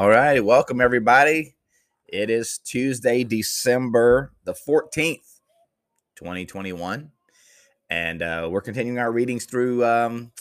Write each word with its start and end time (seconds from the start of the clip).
All 0.00 0.08
right, 0.08 0.42
welcome 0.42 0.80
everybody. 0.80 1.56
It 2.08 2.30
is 2.30 2.56
Tuesday, 2.56 3.22
December 3.22 4.32
the 4.44 4.54
14th, 4.54 5.40
2021. 6.16 7.10
And 7.90 8.22
uh, 8.22 8.48
we're 8.50 8.62
continuing 8.62 8.98
our 8.98 9.12
readings 9.12 9.44
through 9.44 9.84
um, 9.84 10.32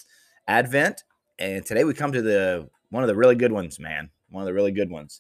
Advent. 0.48 1.04
And 1.40 1.66
today 1.66 1.84
we 1.84 1.94
come 1.94 2.14
to 2.14 2.22
the 2.22 2.70
one 2.90 3.04
of 3.04 3.10
the 3.10 3.18
really 3.18 3.36
good 3.36 3.52
ones, 3.52 3.82
man. 3.82 4.12
One 4.30 4.44
of 4.44 4.48
the 4.48 4.54
really 4.54 4.72
good 4.72 4.90
ones. 4.90 5.20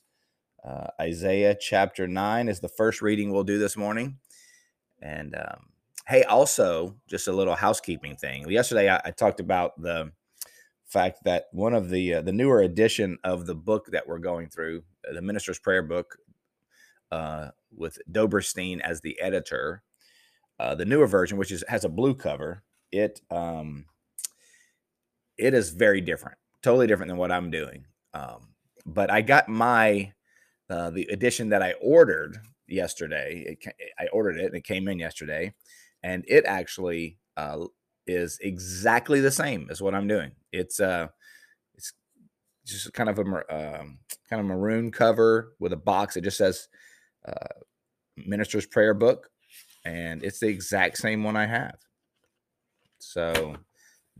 Uh, 0.63 0.87
Isaiah 1.01 1.53
chapter 1.59 2.07
9 2.07 2.47
is 2.47 2.61
the 2.61 2.69
first 2.69 3.01
reading 3.01 3.33
we'll 3.33 3.43
do 3.43 3.59
this 3.59 3.75
morning. 3.75 4.19
And 5.01 5.35
um, 5.35 5.65
hey, 6.07 6.23
also, 6.23 6.95
just 7.09 7.27
a 7.27 7.33
little 7.33 7.55
housekeeping 7.55 8.15
thing. 8.15 8.49
Yesterday 8.49 8.89
I, 8.89 9.01
I 9.03 9.11
talked 9.11 9.41
about 9.41 9.81
the 9.81 10.13
fact 10.89 11.23
that 11.23 11.45
one 11.51 11.73
of 11.73 11.89
the 11.89 12.15
uh, 12.15 12.21
the 12.21 12.33
newer 12.33 12.61
edition 12.61 13.17
of 13.23 13.45
the 13.45 13.55
book 13.55 13.87
that 13.91 14.07
we're 14.07 14.19
going 14.19 14.49
through, 14.49 14.83
uh, 15.09 15.13
the 15.13 15.21
Minister's 15.21 15.59
Prayer 15.59 15.83
book, 15.83 16.17
uh, 17.11 17.49
with 17.71 17.99
Doberstein 18.11 18.81
as 18.81 19.01
the 19.01 19.19
editor, 19.21 19.83
uh, 20.59 20.75
the 20.75 20.85
newer 20.85 21.07
version, 21.07 21.37
which 21.37 21.51
is 21.51 21.63
has 21.67 21.85
a 21.85 21.89
blue 21.89 22.15
cover, 22.15 22.63
it 22.91 23.21
um, 23.29 23.85
it 25.37 25.53
is 25.53 25.69
very 25.69 26.01
different, 26.01 26.37
totally 26.61 26.87
different 26.87 27.09
than 27.09 27.17
what 27.17 27.31
I'm 27.31 27.51
doing. 27.51 27.85
Um, 28.13 28.49
but 28.85 29.11
I 29.11 29.21
got 29.21 29.47
my 29.47 30.13
uh, 30.69 30.89
the 30.89 31.07
edition 31.11 31.49
that 31.49 31.61
I 31.61 31.73
ordered 31.81 32.37
yesterday. 32.67 33.45
It, 33.47 33.73
I 33.99 34.07
ordered 34.07 34.37
it 34.37 34.45
and 34.45 34.55
it 34.55 34.63
came 34.63 34.87
in 34.87 34.99
yesterday, 34.99 35.53
and 36.01 36.23
it 36.27 36.45
actually 36.45 37.17
uh, 37.37 37.65
is 38.09 38.39
exactly 38.41 39.21
the 39.21 39.31
same 39.31 39.67
as 39.69 39.81
what 39.81 39.95
I'm 39.95 40.07
doing. 40.07 40.31
It's 40.51 40.79
uh, 40.79 41.07
it's 41.75 41.93
just 42.65 42.93
kind 42.93 43.09
of 43.09 43.19
a 43.19 43.21
um, 43.21 43.99
kind 44.29 44.39
of 44.39 44.45
maroon 44.45 44.91
cover 44.91 45.53
with 45.59 45.73
a 45.73 45.77
box. 45.77 46.17
It 46.17 46.23
just 46.23 46.37
says 46.37 46.67
uh, 47.27 47.47
Minister's 48.17 48.65
Prayer 48.65 48.93
Book, 48.93 49.29
and 49.85 50.23
it's 50.23 50.39
the 50.39 50.47
exact 50.47 50.97
same 50.97 51.23
one 51.23 51.35
I 51.35 51.45
have. 51.45 51.77
So 52.99 53.55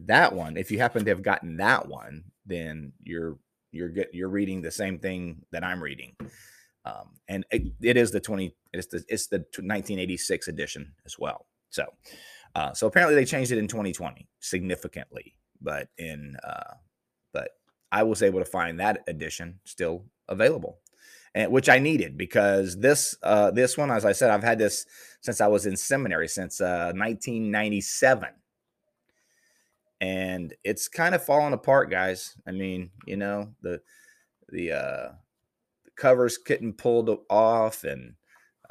that 0.05 0.33
one, 0.33 0.57
if 0.57 0.71
you 0.71 0.79
happen 0.79 1.03
to 1.03 1.11
have 1.11 1.23
gotten 1.23 1.57
that 1.57 1.87
one, 1.87 2.23
then 2.45 2.93
you're 3.03 3.37
you're 3.71 3.89
get 3.89 4.13
you're 4.13 4.29
reading 4.29 4.61
the 4.61 4.71
same 4.71 4.99
thing 4.99 5.43
that 5.51 5.63
I'm 5.63 5.81
reading. 5.81 6.15
Um, 6.85 7.19
and 7.27 7.45
it, 7.51 7.73
it 7.81 7.97
is 7.97 8.11
the 8.11 8.19
20 8.19 8.55
it's 8.73 8.87
the 8.87 9.03
it's 9.09 9.27
the 9.27 9.37
1986 9.37 10.47
edition 10.47 10.93
as 11.05 11.19
well. 11.19 11.45
So 11.69 11.85
uh, 12.55 12.73
so 12.73 12.87
apparently 12.87 13.15
they 13.15 13.25
changed 13.25 13.51
it 13.51 13.57
in 13.57 13.67
2020 13.67 14.27
significantly, 14.39 15.35
but 15.61 15.89
in 15.97 16.35
uh, 16.43 16.73
but 17.33 17.51
I 17.91 18.03
was 18.03 18.23
able 18.23 18.39
to 18.39 18.45
find 18.45 18.79
that 18.79 19.03
edition 19.07 19.59
still 19.65 20.05
available, 20.27 20.79
and 21.35 21.51
which 21.51 21.69
I 21.69 21.79
needed 21.79 22.17
because 22.17 22.77
this 22.77 23.15
uh, 23.23 23.51
this 23.51 23.77
one, 23.77 23.91
as 23.91 24.05
I 24.05 24.13
said, 24.13 24.31
I've 24.31 24.43
had 24.43 24.59
this 24.59 24.85
since 25.21 25.41
I 25.41 25.47
was 25.47 25.65
in 25.65 25.77
seminary 25.77 26.27
since 26.27 26.59
uh, 26.59 26.91
1997, 26.95 28.29
and 30.01 30.53
it's 30.63 30.87
kind 30.87 31.13
of 31.13 31.23
falling 31.23 31.53
apart, 31.53 31.91
guys. 31.91 32.35
I 32.47 32.51
mean, 32.51 32.89
you 33.05 33.17
know 33.17 33.53
the 33.61 33.81
the 34.49 34.71
uh, 34.71 35.09
the 35.85 35.91
covers 35.95 36.37
getting 36.37 36.73
pulled 36.73 37.09
off, 37.29 37.83
and 37.83 38.15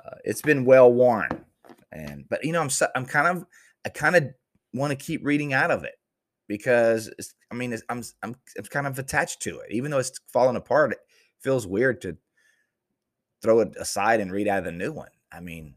uh, 0.04 0.16
it's 0.24 0.42
been 0.42 0.64
well 0.64 0.92
worn. 0.92 1.44
And 1.92 2.24
but 2.28 2.44
you 2.44 2.52
know, 2.52 2.60
I'm 2.60 2.70
I'm 2.94 3.06
kind 3.06 3.28
of 3.28 3.46
I 3.84 3.88
kind 3.90 4.16
of 4.16 4.24
want 4.72 4.90
to 4.90 4.96
keep 4.96 5.24
reading 5.24 5.52
out 5.52 5.70
of 5.70 5.84
it 5.84 5.94
because 6.46 7.10
I 7.50 7.54
mean, 7.54 7.76
I'm 7.88 8.02
I'm 8.22 8.34
I'm 8.56 8.64
kind 8.64 8.86
of 8.86 8.98
attached 8.98 9.42
to 9.42 9.60
it, 9.60 9.70
even 9.70 9.90
though 9.90 9.98
it's 9.98 10.18
falling 10.32 10.56
apart. 10.56 10.92
It 10.92 10.98
feels 11.40 11.66
weird 11.66 12.00
to 12.02 12.16
throw 13.42 13.60
it 13.60 13.74
aside 13.78 14.20
and 14.20 14.32
read 14.32 14.48
out 14.48 14.58
of 14.58 14.64
the 14.64 14.72
new 14.72 14.92
one. 14.92 15.10
I 15.30 15.40
mean, 15.40 15.74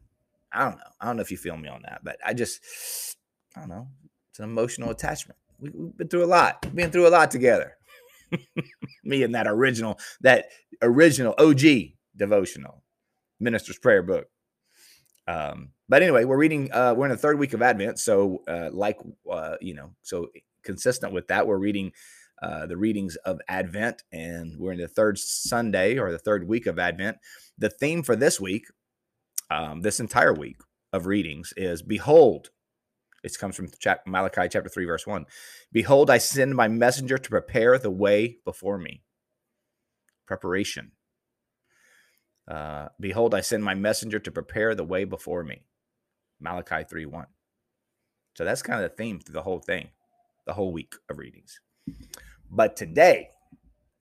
I 0.52 0.64
don't 0.64 0.76
know. 0.76 0.90
I 1.00 1.06
don't 1.06 1.16
know 1.16 1.22
if 1.22 1.30
you 1.30 1.36
feel 1.36 1.56
me 1.56 1.68
on 1.68 1.82
that, 1.82 2.00
but 2.02 2.18
I 2.24 2.34
just 2.34 3.16
I 3.56 3.60
don't 3.60 3.68
know. 3.68 3.88
It's 4.30 4.38
an 4.38 4.46
emotional 4.46 4.90
attachment. 4.90 5.38
We, 5.60 5.68
have 5.68 5.96
been 5.96 6.08
through 6.08 6.24
a 6.24 6.26
lot. 6.26 6.64
We've 6.64 6.74
been 6.74 6.90
through 6.90 7.06
a 7.06 7.10
lot 7.10 7.30
together. 7.30 7.76
me 9.04 9.22
and 9.22 9.34
that 9.34 9.46
original, 9.46 9.98
that 10.22 10.46
original 10.80 11.34
OG 11.38 11.60
devotional, 12.16 12.82
Minister's 13.38 13.78
Prayer 13.78 14.02
book. 14.02 14.28
Um, 15.28 15.70
but 15.88 16.02
anyway, 16.02 16.24
we're 16.24 16.36
reading. 16.36 16.72
Uh, 16.72 16.94
we're 16.96 17.06
in 17.06 17.12
the 17.12 17.16
third 17.16 17.38
week 17.38 17.52
of 17.52 17.62
Advent, 17.62 17.98
so 17.98 18.42
uh, 18.48 18.70
like 18.72 18.98
uh, 19.30 19.56
you 19.60 19.74
know, 19.74 19.90
so 20.02 20.28
consistent 20.64 21.12
with 21.12 21.28
that, 21.28 21.46
we're 21.46 21.58
reading 21.58 21.92
uh, 22.42 22.66
the 22.66 22.76
readings 22.76 23.16
of 23.16 23.40
Advent, 23.48 24.02
and 24.12 24.58
we're 24.58 24.72
in 24.72 24.78
the 24.78 24.88
third 24.88 25.18
Sunday 25.18 25.98
or 25.98 26.10
the 26.10 26.18
third 26.18 26.48
week 26.48 26.66
of 26.66 26.78
Advent. 26.78 27.18
The 27.58 27.70
theme 27.70 28.02
for 28.02 28.16
this 28.16 28.40
week, 28.40 28.66
um, 29.50 29.82
this 29.82 30.00
entire 30.00 30.32
week 30.32 30.56
of 30.92 31.06
readings, 31.06 31.52
is 31.56 31.82
"Behold." 31.82 32.50
It 33.22 33.38
comes 33.38 33.54
from 33.54 33.68
chap- 33.78 34.04
Malachi 34.04 34.48
chapter 34.50 34.68
three, 34.68 34.84
verse 34.84 35.06
one. 35.06 35.26
Behold, 35.70 36.10
I 36.10 36.18
send 36.18 36.56
my 36.56 36.66
messenger 36.66 37.18
to 37.18 37.30
prepare 37.30 37.78
the 37.78 37.90
way 37.90 38.38
before 38.44 38.78
me. 38.78 39.02
Preparation. 40.26 40.90
Uh, 42.48 42.88
Behold, 42.98 43.34
I 43.34 43.40
send 43.40 43.64
my 43.64 43.74
messenger 43.74 44.18
to 44.18 44.30
prepare 44.30 44.74
the 44.74 44.84
way 44.84 45.04
before 45.04 45.44
me. 45.44 45.62
Malachi 46.40 46.84
3 46.88 47.06
1. 47.06 47.26
So 48.34 48.44
that's 48.44 48.62
kind 48.62 48.82
of 48.82 48.90
the 48.90 48.96
theme 48.96 49.20
through 49.20 49.34
the 49.34 49.42
whole 49.42 49.60
thing, 49.60 49.90
the 50.46 50.54
whole 50.54 50.72
week 50.72 50.94
of 51.08 51.18
readings. 51.18 51.60
But 52.50 52.76
today, 52.76 53.28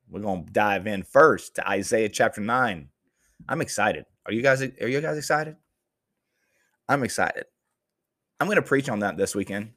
we're 0.10 0.22
going 0.22 0.46
to 0.46 0.52
dive 0.52 0.88
in 0.88 1.04
first 1.04 1.56
to 1.56 1.70
Isaiah 1.70 2.10
chapter 2.10 2.42
9. 2.42 2.90
I'm 3.48 3.62
excited. 3.62 4.06
Are 4.26 4.34
you 4.34 4.42
guys 4.42 4.62
are 4.62 4.88
you 4.88 5.02
guys 5.02 5.18
excited? 5.18 5.56
I'm 6.88 7.04
excited. 7.04 7.46
I'm 8.40 8.48
going 8.48 8.58
to 8.58 8.62
preach 8.62 8.90
on 8.90 9.00
that 9.00 9.18
this 9.18 9.36
weekend. 9.36 9.72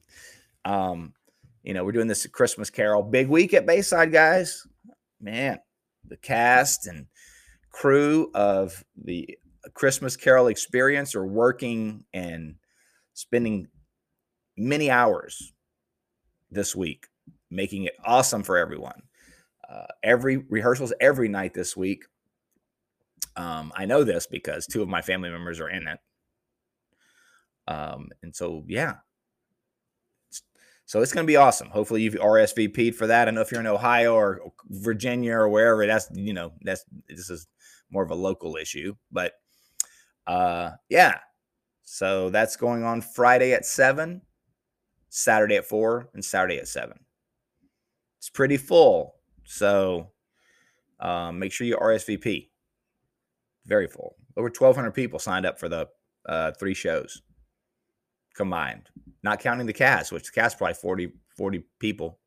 Um, 0.64 1.12
you 1.62 1.74
know, 1.74 1.84
we're 1.84 1.92
doing 1.92 2.08
this 2.08 2.26
Christmas 2.26 2.70
Carol 2.70 3.02
big 3.02 3.28
week 3.28 3.54
at 3.54 3.66
Bayside, 3.66 4.12
guys. 4.12 4.66
Man, 5.20 5.60
the 6.06 6.16
cast 6.16 6.86
and 6.86 7.06
crew 7.74 8.30
of 8.34 8.84
the 9.02 9.36
Christmas 9.74 10.16
Carol 10.16 10.46
experience 10.46 11.16
are 11.16 11.26
working 11.26 12.04
and 12.14 12.54
spending 13.14 13.66
many 14.56 14.92
hours 14.92 15.52
this 16.52 16.76
week, 16.76 17.08
making 17.50 17.82
it 17.84 17.94
awesome 18.04 18.44
for 18.44 18.56
everyone. 18.56 19.02
Uh, 19.68 19.86
every 20.04 20.36
rehearsals 20.36 20.92
every 21.00 21.28
night 21.28 21.52
this 21.52 21.76
week. 21.76 22.04
Um, 23.34 23.72
I 23.74 23.86
know 23.86 24.04
this 24.04 24.28
because 24.28 24.68
two 24.68 24.80
of 24.82 24.88
my 24.88 25.02
family 25.02 25.30
members 25.30 25.58
are 25.58 25.68
in 25.68 25.88
it. 25.88 25.98
Um, 27.66 28.10
and 28.22 28.36
so, 28.36 28.62
yeah. 28.68 28.98
So 30.86 31.00
it's 31.00 31.12
going 31.12 31.26
to 31.26 31.30
be 31.30 31.36
awesome. 31.36 31.70
Hopefully 31.70 32.02
you've 32.02 32.14
RSVP'd 32.14 32.94
for 32.94 33.06
that. 33.06 33.26
I 33.26 33.30
know 33.30 33.40
if 33.40 33.50
you're 33.50 33.60
in 33.60 33.66
Ohio 33.66 34.14
or 34.14 34.52
Virginia 34.68 35.34
or 35.34 35.48
wherever, 35.48 35.86
that's, 35.86 36.10
you 36.12 36.34
know, 36.34 36.52
that's, 36.60 36.84
this 37.08 37.30
is 37.30 37.46
more 37.90 38.02
of 38.02 38.10
a 38.10 38.14
local 38.14 38.56
issue. 38.56 38.94
But 39.10 39.32
uh, 40.26 40.72
yeah, 40.90 41.18
so 41.82 42.28
that's 42.28 42.56
going 42.56 42.84
on 42.84 43.00
Friday 43.00 43.52
at 43.52 43.64
seven, 43.64 44.20
Saturday 45.08 45.56
at 45.56 45.66
four, 45.66 46.10
and 46.12 46.24
Saturday 46.24 46.58
at 46.58 46.68
seven. 46.68 46.98
It's 48.18 48.30
pretty 48.30 48.58
full. 48.58 49.14
So 49.44 50.10
um, 51.00 51.38
make 51.38 51.52
sure 51.52 51.66
you 51.66 51.76
RSVP. 51.76 52.48
Very 53.66 53.86
full. 53.86 54.16
Over 54.36 54.48
1,200 54.48 54.90
people 54.92 55.18
signed 55.18 55.46
up 55.46 55.58
for 55.58 55.68
the 55.68 55.88
uh, 56.26 56.52
three 56.58 56.74
shows 56.74 57.22
combined, 58.34 58.88
not 59.22 59.40
counting 59.40 59.66
the 59.66 59.72
cast, 59.72 60.12
which 60.12 60.26
the 60.26 60.32
cast 60.32 60.58
probably 60.58 60.74
40, 60.74 61.12
40 61.36 61.64
people. 61.78 62.18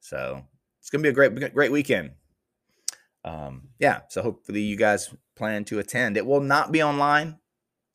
So 0.00 0.42
it's 0.80 0.90
going 0.90 1.02
to 1.02 1.06
be 1.06 1.10
a 1.10 1.12
great, 1.12 1.54
great 1.54 1.72
weekend 1.72 2.12
um, 3.24 3.68
yeah, 3.78 4.00
so 4.08 4.22
hopefully 4.22 4.62
you 4.62 4.76
guys 4.76 5.14
plan 5.36 5.64
to 5.66 5.78
attend. 5.78 6.16
It 6.16 6.26
will 6.26 6.40
not 6.40 6.72
be 6.72 6.82
online. 6.82 7.38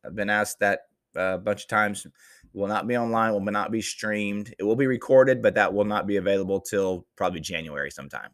I've 0.06 0.15
been 0.15 0.30
asked 0.30 0.60
that 0.60 0.81
uh, 1.15 1.36
a 1.36 1.38
bunch 1.38 1.63
of 1.63 1.68
times. 1.68 2.06
will 2.54 2.68
not 2.68 2.88
be 2.88 2.98
online, 2.98 3.33
will 3.33 3.39
not 3.39 3.71
be 3.71 3.81
streamed. 3.81 4.54
It 4.59 4.63
will 4.63 4.75
be 4.75 4.88
recorded, 4.88 5.42
but 5.42 5.56
that 5.56 5.74
will 5.74 5.86
not 5.86 6.07
be 6.07 6.18
available 6.18 6.59
till 6.59 7.07
probably 7.16 7.39
January 7.39 7.89
sometime. 7.89 8.30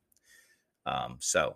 Um, 0.85 1.17
so, 1.19 1.55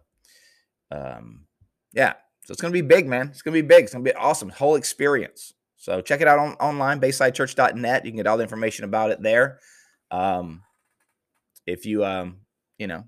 um, 0.92 1.46
yeah, 1.94 2.14
so 2.46 2.52
it's 2.52 2.62
going 2.62 2.74
to 2.74 2.82
be 2.82 2.88
big, 2.88 3.08
man. 3.08 3.30
It's 3.30 3.42
going 3.42 3.56
to 3.56 3.62
be 3.62 3.68
big. 3.68 3.86
It's 3.86 3.94
going 3.94 4.06
to 4.06 4.12
be 4.12 4.16
awesome. 4.16 4.50
Whole 4.50 4.76
experience. 4.76 5.54
So 5.84 6.00
check 6.00 6.22
it 6.22 6.30
out 6.30 6.40
on 6.40 6.54
online, 6.62 7.02
baysidechurch.net. 7.02 8.06
You 8.06 8.12
can 8.12 8.16
get 8.16 8.26
all 8.26 8.38
the 8.38 8.44
information 8.44 8.86
about 8.86 9.12
it 9.12 9.22
there. 9.22 9.60
Um, 10.12 10.64
if 11.66 11.86
you, 11.86 12.06
um, 12.06 12.38
you 12.78 12.88
know, 12.88 13.04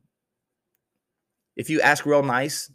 if 1.56 1.70
you 1.70 1.80
ask 1.80 2.06
real 2.06 2.22
nice, 2.22 2.70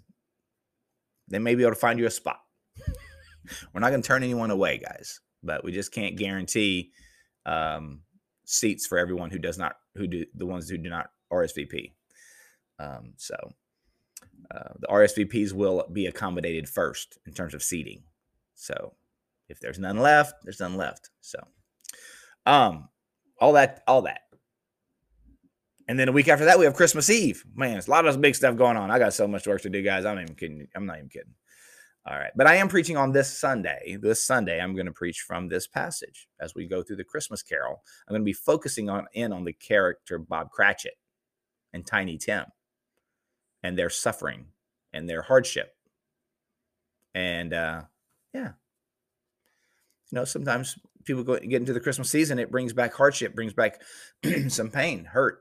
they 1.29 1.38
may 1.38 1.55
be 1.55 1.64
able 1.64 1.75
to 1.75 1.79
find 1.79 1.99
you 1.99 2.06
a 2.06 2.11
spot. 2.11 2.41
We're 3.75 3.82
not 3.82 3.91
going 3.91 4.00
to 4.00 4.06
turn 4.08 4.23
anyone 4.23 4.50
away, 4.50 4.79
guys, 4.79 5.20
but 5.43 5.64
we 5.64 5.70
just 5.70 5.93
can't 5.93 6.17
guarantee 6.17 6.93
um, 7.44 8.00
seats 8.47 8.87
for 8.87 8.97
everyone 8.97 9.29
who 9.29 9.38
does 9.38 9.58
not, 9.58 9.76
who 9.97 10.06
do 10.06 10.25
the 10.35 10.47
ones 10.47 10.70
who 10.70 10.79
do 10.79 10.88
not 10.88 11.11
RSVP. 11.31 11.93
Um, 12.79 13.12
so 13.19 13.37
uh, 14.50 14.73
the 14.79 14.87
RSVPs 14.87 15.52
will 15.52 15.87
be 15.93 16.06
accommodated 16.06 16.70
first 16.70 17.19
in 17.26 17.35
terms 17.35 17.52
of 17.52 17.62
seating. 17.62 18.05
So 18.55 18.94
if 19.50 19.61
there's 19.61 19.79
none 19.79 19.99
left, 19.99 20.35
there's 20.44 20.61
none 20.61 20.76
left. 20.76 21.11
So, 21.20 21.38
um, 22.47 22.88
all 23.41 23.52
that, 23.55 23.82
all 23.87 24.02
that. 24.02 24.20
And 25.88 25.99
then 25.99 26.08
a 26.08 26.12
week 26.12 26.29
after 26.29 26.44
that, 26.44 26.58
we 26.58 26.64
have 26.67 26.75
Christmas 26.75 27.11
Eve. 27.11 27.44
Man, 27.55 27.76
it's 27.76 27.88
a 27.88 27.91
lot 27.91 28.06
of 28.06 28.20
big 28.20 28.37
stuff 28.37 28.56
going 28.56 28.76
on. 28.76 28.91
I 28.91 28.99
got 29.00 29.12
so 29.12 29.26
much 29.26 29.47
work 29.47 29.62
to 29.62 29.70
do, 29.70 29.82
guys. 29.82 30.05
I'm 30.05 30.14
not 30.14 30.23
even 30.23 30.37
kidding. 30.37 30.69
I'm 30.76 30.87
not 30.87 30.99
even 30.99 31.08
kidding. 31.08 31.35
All 32.06 32.17
right. 32.17 32.31
But 32.37 32.47
I 32.47 32.55
am 32.56 32.69
preaching 32.69 32.97
on 32.97 33.11
this 33.11 33.37
Sunday. 33.37 33.99
This 34.00 34.23
Sunday, 34.23 34.61
I'm 34.61 34.75
going 34.75 34.87
to 34.87 34.93
preach 34.93 35.23
from 35.26 35.49
this 35.49 35.67
passage 35.67 36.29
as 36.41 36.55
we 36.55 36.67
go 36.67 36.82
through 36.82 36.97
the 36.97 37.05
Christmas 37.05 37.43
carol. 37.43 37.82
I'm 38.06 38.12
going 38.12 38.23
to 38.23 38.25
be 38.25 38.32
focusing 38.32 38.88
on 38.88 39.06
in 39.14 39.32
on 39.32 39.44
the 39.44 39.52
character 39.52 40.19
Bob 40.19 40.50
Cratchit 40.50 40.94
and 41.73 41.85
Tiny 41.85 42.19
Tim 42.19 42.44
and 43.62 43.76
their 43.76 43.91
suffering 43.91 44.47
and 44.93 45.08
their 45.08 45.23
hardship. 45.23 45.75
And 47.14 47.52
uh, 47.52 47.82
yeah, 48.32 48.52
you 50.11 50.17
know, 50.17 50.25
sometimes 50.25 50.77
people 51.05 51.23
go 51.23 51.39
get 51.39 51.61
into 51.61 51.73
the 51.73 51.81
Christmas 51.81 52.11
season, 52.11 52.39
it 52.39 52.51
brings 52.51 52.73
back 52.73 52.93
hardship, 52.95 53.35
brings 53.35 53.53
back 53.53 53.81
some 54.49 54.71
pain, 54.71 55.05
hurt. 55.05 55.41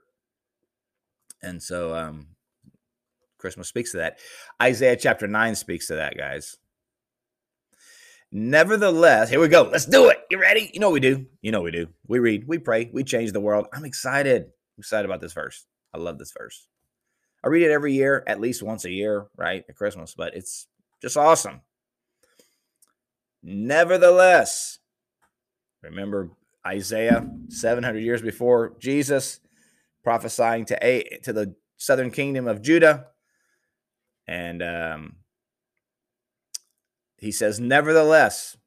And 1.42 1.62
so 1.62 1.96
um, 1.96 2.28
Christmas 3.38 3.68
speaks 3.68 3.92
to 3.92 3.98
that. 3.98 4.20
Isaiah 4.62 4.98
chapter 4.98 5.28
9 5.28 5.56
speaks 5.56 5.88
to 5.88 5.96
that, 5.96 6.18
guys. 6.18 6.58
Nevertheless, 8.32 9.30
here 9.30 9.40
we 9.40 9.48
go. 9.48 9.64
Let's 9.64 9.86
do 9.86 10.10
it. 10.10 10.20
You 10.30 10.40
ready? 10.40 10.70
You 10.74 10.80
know 10.80 10.92
we 10.92 11.00
do. 11.00 11.26
You 11.42 11.52
know 11.52 11.62
we 11.62 11.72
do. 11.72 11.88
We 12.08 12.20
read, 12.20 12.48
we 12.48 12.60
pray, 12.60 12.90
we 12.94 13.04
change 13.04 13.32
the 13.32 13.40
world. 13.40 13.66
I'm 13.74 13.86
excited. 13.86 14.44
I'm 14.44 14.80
excited 14.80 15.06
about 15.06 15.22
this 15.22 15.34
verse. 15.34 15.66
I 15.96 15.98
love 15.98 16.20
this 16.20 16.34
verse. 16.38 16.68
I 17.44 17.48
read 17.48 17.64
it 17.64 17.72
every 17.72 17.94
year, 17.94 18.24
at 18.28 18.40
least 18.40 18.62
once 18.62 18.86
a 18.86 18.92
year, 18.92 19.28
right? 19.36 19.64
At 19.68 19.76
Christmas, 19.76 20.14
but 20.16 20.36
it's 20.36 20.68
just 21.02 21.18
awesome. 21.18 21.62
Nevertheless, 23.42 24.80
remember 25.82 26.32
Isaiah 26.66 27.30
700 27.50 28.00
years 28.00 28.22
before 28.22 28.76
Jesus 28.80 29.40
prophesying 30.04 30.66
to 30.66 30.78
a 30.86 31.20
to 31.24 31.34
the 31.34 31.56
southern 31.78 32.12
kingdom 32.12 32.48
of 32.48 32.62
Judah 32.62 33.08
and 34.28 34.62
um, 34.62 35.16
he 37.18 37.32
says 37.32 37.60
nevertheless 37.60 38.58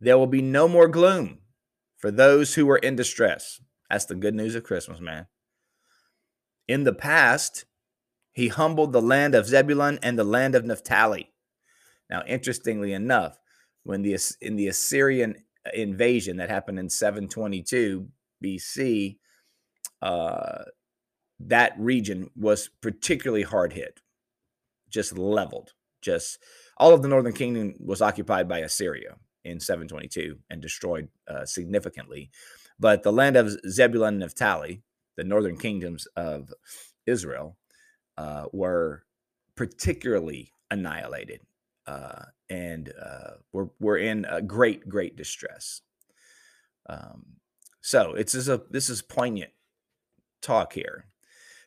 there 0.00 0.18
will 0.18 0.26
be 0.26 0.42
no 0.42 0.66
more 0.66 0.88
gloom 0.88 1.38
for 1.96 2.10
those 2.10 2.54
who 2.54 2.68
are 2.70 2.78
in 2.78 2.96
distress. 2.96 3.60
That's 3.90 4.06
the 4.06 4.14
good 4.14 4.34
news 4.34 4.54
of 4.54 4.64
Christmas, 4.64 5.00
man. 5.00 5.26
In 6.66 6.84
the 6.84 6.94
past, 6.94 7.66
he 8.32 8.48
humbled 8.48 8.92
the 8.92 9.02
land 9.02 9.34
of 9.34 9.46
Zebulun 9.46 9.98
and 10.02 10.18
the 10.18 10.24
land 10.24 10.54
of 10.54 10.64
Naphtali. 10.64 11.30
Now, 12.10 12.22
interestingly 12.26 12.92
enough, 12.92 13.38
when 13.84 14.02
the 14.02 14.18
in 14.40 14.56
the 14.56 14.68
Assyrian 14.68 15.36
invasion 15.72 16.36
that 16.38 16.50
happened 16.50 16.78
in 16.78 16.90
722 16.90 18.08
BC, 18.44 19.16
uh, 20.02 20.64
that 21.38 21.72
region 21.78 22.30
was 22.36 22.68
particularly 22.82 23.42
hard 23.42 23.72
hit, 23.72 24.00
just 24.90 25.16
leveled. 25.16 25.72
Just 26.02 26.38
all 26.76 26.92
of 26.92 27.02
the 27.02 27.08
northern 27.08 27.32
kingdom 27.32 27.74
was 27.78 28.02
occupied 28.02 28.48
by 28.48 28.58
Assyria 28.58 29.16
in 29.44 29.60
722 29.60 30.38
and 30.50 30.60
destroyed 30.60 31.08
uh, 31.28 31.44
significantly. 31.44 32.30
But 32.78 33.02
the 33.02 33.12
land 33.12 33.36
of 33.36 33.50
Zebulun 33.68 34.14
and 34.14 34.20
Naphtali, 34.20 34.82
the 35.16 35.24
northern 35.24 35.58
kingdoms 35.58 36.06
of 36.16 36.52
Israel 37.06 37.56
uh, 38.16 38.46
were 38.52 39.04
particularly 39.56 40.54
annihilated 40.70 41.40
uh, 41.86 42.24
and 42.48 42.92
uh, 43.00 43.30
we're, 43.52 43.68
we're 43.78 43.98
in 43.98 44.26
great, 44.46 44.88
great 44.88 45.16
distress. 45.16 45.82
Um, 46.88 47.36
so 47.80 48.14
it's 48.14 48.32
this 48.32 48.42
is 48.42 48.48
a 48.48 48.62
this 48.70 48.90
is 48.90 49.02
poignant 49.02 49.52
talk 50.42 50.72
here. 50.72 51.06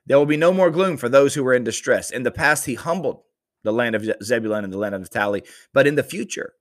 There 0.05 0.17
will 0.17 0.25
be 0.25 0.37
no 0.37 0.51
more 0.51 0.69
gloom 0.69 0.97
for 0.97 1.09
those 1.09 1.33
who 1.33 1.43
were 1.43 1.53
in 1.53 1.63
distress. 1.63 2.11
In 2.11 2.23
the 2.23 2.31
past, 2.31 2.65
he 2.65 2.75
humbled 2.75 3.21
the 3.63 3.71
land 3.71 3.95
of 3.95 4.05
Zebulun 4.21 4.63
and 4.63 4.73
the 4.73 4.77
land 4.77 4.93
of 4.93 5.01
Naphtali, 5.01 5.43
but 5.73 5.87
in 5.87 5.95
the 5.95 6.03
future, 6.03 6.53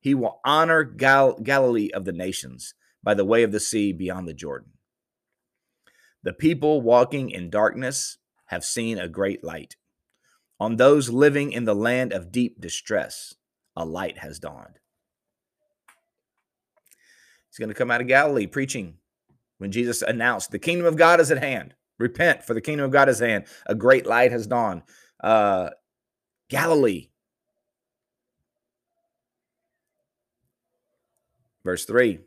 he 0.00 0.14
will 0.14 0.40
honor 0.44 0.82
Gal- 0.82 1.38
Galilee 1.38 1.90
of 1.92 2.04
the 2.04 2.12
nations 2.12 2.74
by 3.02 3.14
the 3.14 3.24
way 3.24 3.42
of 3.42 3.52
the 3.52 3.60
sea 3.60 3.92
beyond 3.92 4.26
the 4.26 4.34
Jordan. 4.34 4.72
The 6.22 6.32
people 6.32 6.82
walking 6.82 7.30
in 7.30 7.48
darkness 7.48 8.18
have 8.46 8.64
seen 8.64 8.98
a 8.98 9.08
great 9.08 9.44
light. 9.44 9.76
On 10.60 10.76
those 10.76 11.08
living 11.08 11.52
in 11.52 11.64
the 11.64 11.74
land 11.74 12.12
of 12.12 12.30
deep 12.30 12.60
distress, 12.60 13.34
a 13.74 13.84
light 13.86 14.18
has 14.18 14.38
dawned. 14.38 14.78
He's 17.48 17.58
going 17.58 17.70
to 17.70 17.74
come 17.74 17.90
out 17.90 18.02
of 18.02 18.06
Galilee 18.06 18.46
preaching 18.46 18.98
when 19.58 19.72
Jesus 19.72 20.02
announced, 20.02 20.50
The 20.50 20.58
kingdom 20.58 20.86
of 20.86 20.96
God 20.96 21.18
is 21.18 21.30
at 21.30 21.42
hand. 21.42 21.74
Repent, 21.98 22.44
for 22.44 22.54
the 22.54 22.60
kingdom 22.60 22.84
of 22.84 22.92
God 22.92 23.08
is 23.08 23.20
at 23.20 23.28
hand. 23.28 23.44
A 23.66 23.74
great 23.74 24.06
light 24.06 24.32
has 24.32 24.46
dawned. 24.46 24.82
Uh, 25.22 25.70
Galilee. 26.48 27.08
Verse 31.64 31.84
3 31.84 32.20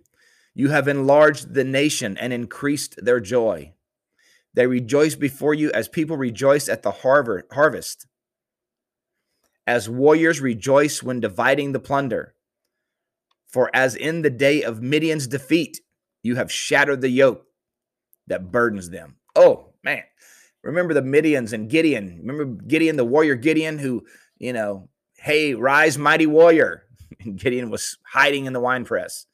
You 0.53 0.69
have 0.69 0.87
enlarged 0.87 1.53
the 1.53 1.63
nation 1.63 2.17
and 2.17 2.33
increased 2.33 2.95
their 2.97 3.19
joy. 3.19 3.73
They 4.53 4.67
rejoice 4.67 5.15
before 5.15 5.53
you 5.53 5.71
as 5.71 5.87
people 5.87 6.17
rejoice 6.17 6.69
at 6.69 6.83
the 6.83 6.91
harvest, 6.91 8.07
as 9.65 9.89
warriors 9.89 10.41
rejoice 10.41 11.01
when 11.01 11.19
dividing 11.19 11.71
the 11.71 11.79
plunder. 11.79 12.35
For 13.47 13.69
as 13.73 13.95
in 13.95 14.21
the 14.21 14.29
day 14.29 14.63
of 14.63 14.81
Midian's 14.81 15.27
defeat, 15.27 15.79
you 16.23 16.35
have 16.35 16.51
shattered 16.51 17.01
the 17.01 17.09
yoke 17.09 17.45
that 18.27 18.51
burdens 18.51 18.89
them. 18.89 19.17
Oh, 19.35 19.73
man. 19.83 20.03
Remember 20.63 20.93
the 20.93 21.01
Midians 21.01 21.53
and 21.53 21.69
Gideon. 21.69 22.19
Remember 22.25 22.45
Gideon, 22.45 22.95
the 22.95 23.05
warrior 23.05 23.35
Gideon, 23.35 23.77
who, 23.77 24.05
you 24.37 24.53
know, 24.53 24.89
hey, 25.17 25.53
rise, 25.53 25.97
mighty 25.97 26.25
warrior. 26.25 26.83
And 27.19 27.39
Gideon 27.39 27.69
was 27.69 27.97
hiding 28.11 28.47
in 28.47 28.53
the 28.53 28.59
wine 28.59 28.85
press. 28.85 29.27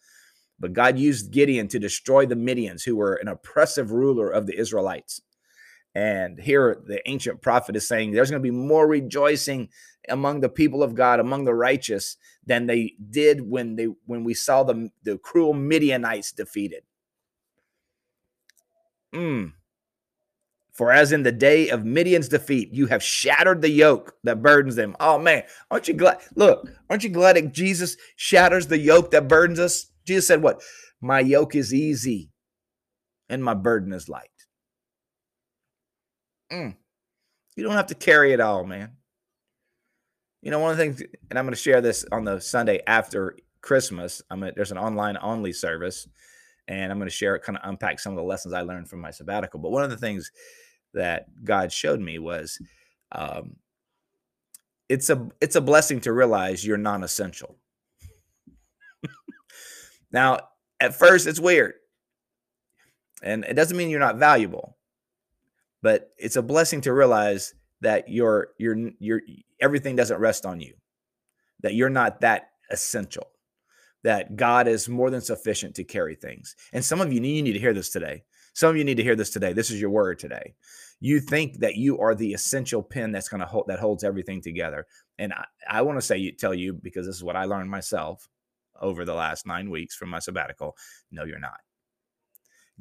But 0.59 0.74
God 0.74 1.00
used 1.00 1.31
Gideon 1.31 1.69
to 1.69 1.79
destroy 1.79 2.25
the 2.25 2.36
Midians, 2.36 2.83
who 2.83 2.98
were 2.98 3.15
an 3.15 3.29
oppressive 3.29 3.91
ruler 3.91 4.29
of 4.29 4.45
the 4.45 4.59
Israelites. 4.59 5.21
And 5.96 6.39
here 6.39 6.81
the 6.86 7.01
ancient 7.10 7.41
prophet 7.41 7.75
is 7.75 7.88
saying 7.88 8.12
there's 8.12 8.29
going 8.29 8.41
to 8.41 8.51
be 8.51 8.55
more 8.55 8.88
rejoicing 8.88 9.69
among 10.08 10.39
the 10.39 10.50
people 10.50 10.84
of 10.84 10.96
God, 10.96 11.19
among 11.19 11.46
the 11.46 11.53
righteous, 11.53 12.17
than 12.46 12.67
they 12.67 12.93
did 13.10 13.41
when 13.41 13.75
they 13.75 13.88
when 14.05 14.24
we 14.24 14.34
saw 14.34 14.63
the, 14.63 14.89
the 15.03 15.17
cruel 15.17 15.53
Midianites 15.53 16.31
defeated. 16.31 16.84
Mm. 19.13 19.53
For 20.72 20.91
as 20.93 21.12
in 21.12 21.24
the 21.24 21.31
day 21.34 21.67
of 21.69 21.84
Midian's 21.84 22.29
defeat, 22.29 22.69
you 22.72 22.88
have 22.88 23.03
shattered 23.03 23.62
the 23.62 23.69
yoke 23.69 24.15
that 24.24 24.41
burdens 24.41 24.75
them. 24.75 24.96
Oh 25.00 25.19
man, 25.19 25.43
aren't 25.69 25.89
you 25.89 25.93
glad? 25.93 26.19
Look, 26.36 26.69
aren't 26.89 27.03
you 27.03 27.10
glad 27.10 27.36
that 27.36 27.53
Jesus 27.53 27.98
shatters 28.15 28.67
the 28.67 28.77
yoke 28.77 29.12
that 29.12 29.27
burdens 29.27 29.60
us? 29.60 29.91
Jesus 30.05 30.27
said, 30.27 30.41
What? 30.41 30.62
My 31.01 31.19
yoke 31.19 31.55
is 31.55 31.74
easy 31.74 32.29
and 33.27 33.43
my 33.43 33.53
burden 33.53 33.91
is 33.91 34.08
light. 34.08 34.29
Mm. 36.51 36.75
You 37.55 37.63
don't 37.63 37.73
have 37.73 37.87
to 37.87 37.95
carry 37.95 38.33
it 38.33 38.39
all, 38.39 38.63
man. 38.63 38.91
You 40.41 40.51
know, 40.51 40.59
one 40.59 40.71
of 40.71 40.77
the 40.77 40.83
things, 40.83 41.01
and 41.29 41.37
I'm 41.37 41.45
going 41.45 41.53
to 41.55 41.59
share 41.61 41.81
this 41.81 42.05
on 42.11 42.23
the 42.23 42.39
Sunday 42.39 42.81
after 42.87 43.35
Christmas. 43.61 44.21
I'm 44.29 44.39
gonna, 44.39 44.53
there's 44.55 44.71
an 44.71 44.77
online 44.77 45.17
only 45.21 45.53
service, 45.53 46.07
and 46.67 46.91
I'm 46.91 46.97
going 46.97 47.09
to 47.09 47.15
share 47.15 47.35
it, 47.35 47.43
kind 47.43 47.57
of 47.57 47.69
unpack 47.69 47.99
some 47.99 48.13
of 48.13 48.17
the 48.17 48.23
lessons 48.23 48.53
I 48.53 48.61
learned 48.61 48.89
from 48.89 49.01
my 49.01 49.11
sabbatical. 49.11 49.59
But 49.59 49.71
one 49.71 49.83
of 49.83 49.89
the 49.89 49.97
things 49.97 50.31
that 50.93 51.25
God 51.43 51.71
showed 51.73 51.99
me 51.99 52.19
was, 52.19 52.59
um, 53.11 53.57
it's 54.87 55.09
a 55.09 55.29
it's 55.41 55.55
a 55.55 55.61
blessing 55.61 56.01
to 56.01 56.13
realize 56.13 56.65
you're 56.65 56.77
non-essential. 56.77 57.57
Now, 60.11 60.39
At 60.79 60.95
first, 60.95 61.27
it's 61.27 61.39
weird. 61.39 61.73
And 63.21 63.43
it 63.45 63.55
doesn't 63.55 63.77
mean 63.77 63.89
you're 63.89 63.99
not 63.99 64.17
valuable, 64.17 64.77
but 65.81 66.12
it's 66.17 66.36
a 66.36 66.41
blessing 66.41 66.81
to 66.81 66.93
realize 66.93 67.53
that 67.81 68.09
your 68.09 68.50
your 68.57 68.75
your 69.00 69.21
everything 69.59 69.95
doesn't 69.95 70.19
rest 70.19 70.45
on 70.45 70.59
you. 70.59 70.74
That 71.62 71.75
you're 71.75 71.89
not 71.89 72.21
that 72.21 72.50
essential. 72.69 73.27
That 74.03 74.36
God 74.36 74.67
is 74.67 74.88
more 74.88 75.09
than 75.09 75.21
sufficient 75.21 75.75
to 75.75 75.83
carry 75.83 76.15
things. 76.15 76.55
And 76.71 76.83
some 76.83 77.01
of 77.01 77.12
you 77.12 77.19
need, 77.19 77.36
you 77.36 77.43
need 77.43 77.53
to 77.53 77.59
hear 77.59 77.74
this 77.74 77.89
today. 77.89 78.24
Some 78.53 78.69
of 78.69 78.77
you 78.77 78.86
need 78.86 78.98
to 78.98 79.03
hear 79.03 79.15
this 79.15 79.29
today. 79.29 79.53
This 79.53 79.71
is 79.71 79.81
your 79.81 79.89
word 79.89 80.19
today. 80.19 80.53
You 81.01 81.19
think 81.19 81.59
that 81.59 81.75
you 81.75 82.00
are 82.00 82.15
the 82.15 82.33
essential 82.33 82.81
pin 82.81 83.12
that's 83.12 83.29
going 83.29 83.41
to 83.41 83.45
hold 83.45 83.65
that 83.67 83.79
holds 83.79 84.03
everything 84.03 84.41
together. 84.41 84.86
And 85.17 85.33
I, 85.33 85.45
I 85.69 85.81
want 85.81 85.98
to 85.98 86.01
say 86.01 86.31
tell 86.31 86.53
you 86.53 86.74
because 86.74 87.05
this 87.05 87.15
is 87.15 87.24
what 87.24 87.36
I 87.36 87.45
learned 87.45 87.69
myself 87.69 88.27
over 88.81 89.05
the 89.05 89.13
last 89.13 89.45
nine 89.45 89.69
weeks 89.69 89.95
from 89.95 90.09
my 90.09 90.19
sabbatical. 90.19 90.75
No, 91.12 91.25
you're 91.25 91.39
not. 91.39 91.59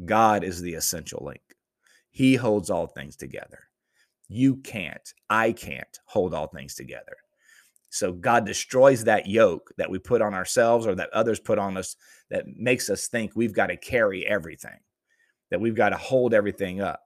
God 0.05 0.45
is 0.45 0.61
the 0.61 0.75
essential 0.75 1.25
link. 1.25 1.43
He 2.19 2.35
holds 2.35 2.69
all 2.69 2.89
things 2.89 3.15
together. 3.15 3.69
You 4.29 4.57
can't, 4.57 5.15
I 5.31 5.53
can't 5.53 6.01
hold 6.05 6.35
all 6.35 6.49
things 6.49 6.75
together. 6.75 7.17
So 7.91 8.11
God 8.13 8.45
destroys 8.45 9.05
that 9.05 9.29
yoke 9.29 9.73
that 9.79 9.89
we 9.89 10.01
put 10.01 10.21
on 10.21 10.35
ourselves 10.35 10.85
or 10.85 10.97
that 10.97 11.11
others 11.13 11.39
put 11.39 11.61
on 11.61 11.77
us 11.77 11.95
that 12.29 12.45
makes 12.57 12.91
us 12.91 13.07
think 13.07 13.37
we've 13.37 13.53
got 13.53 13.69
to 13.69 13.77
carry 13.77 14.27
everything, 14.27 14.81
that 15.53 15.61
we've 15.61 15.77
got 15.77 15.91
to 15.91 15.97
hold 15.97 16.35
everything 16.35 16.81
up. 16.81 17.03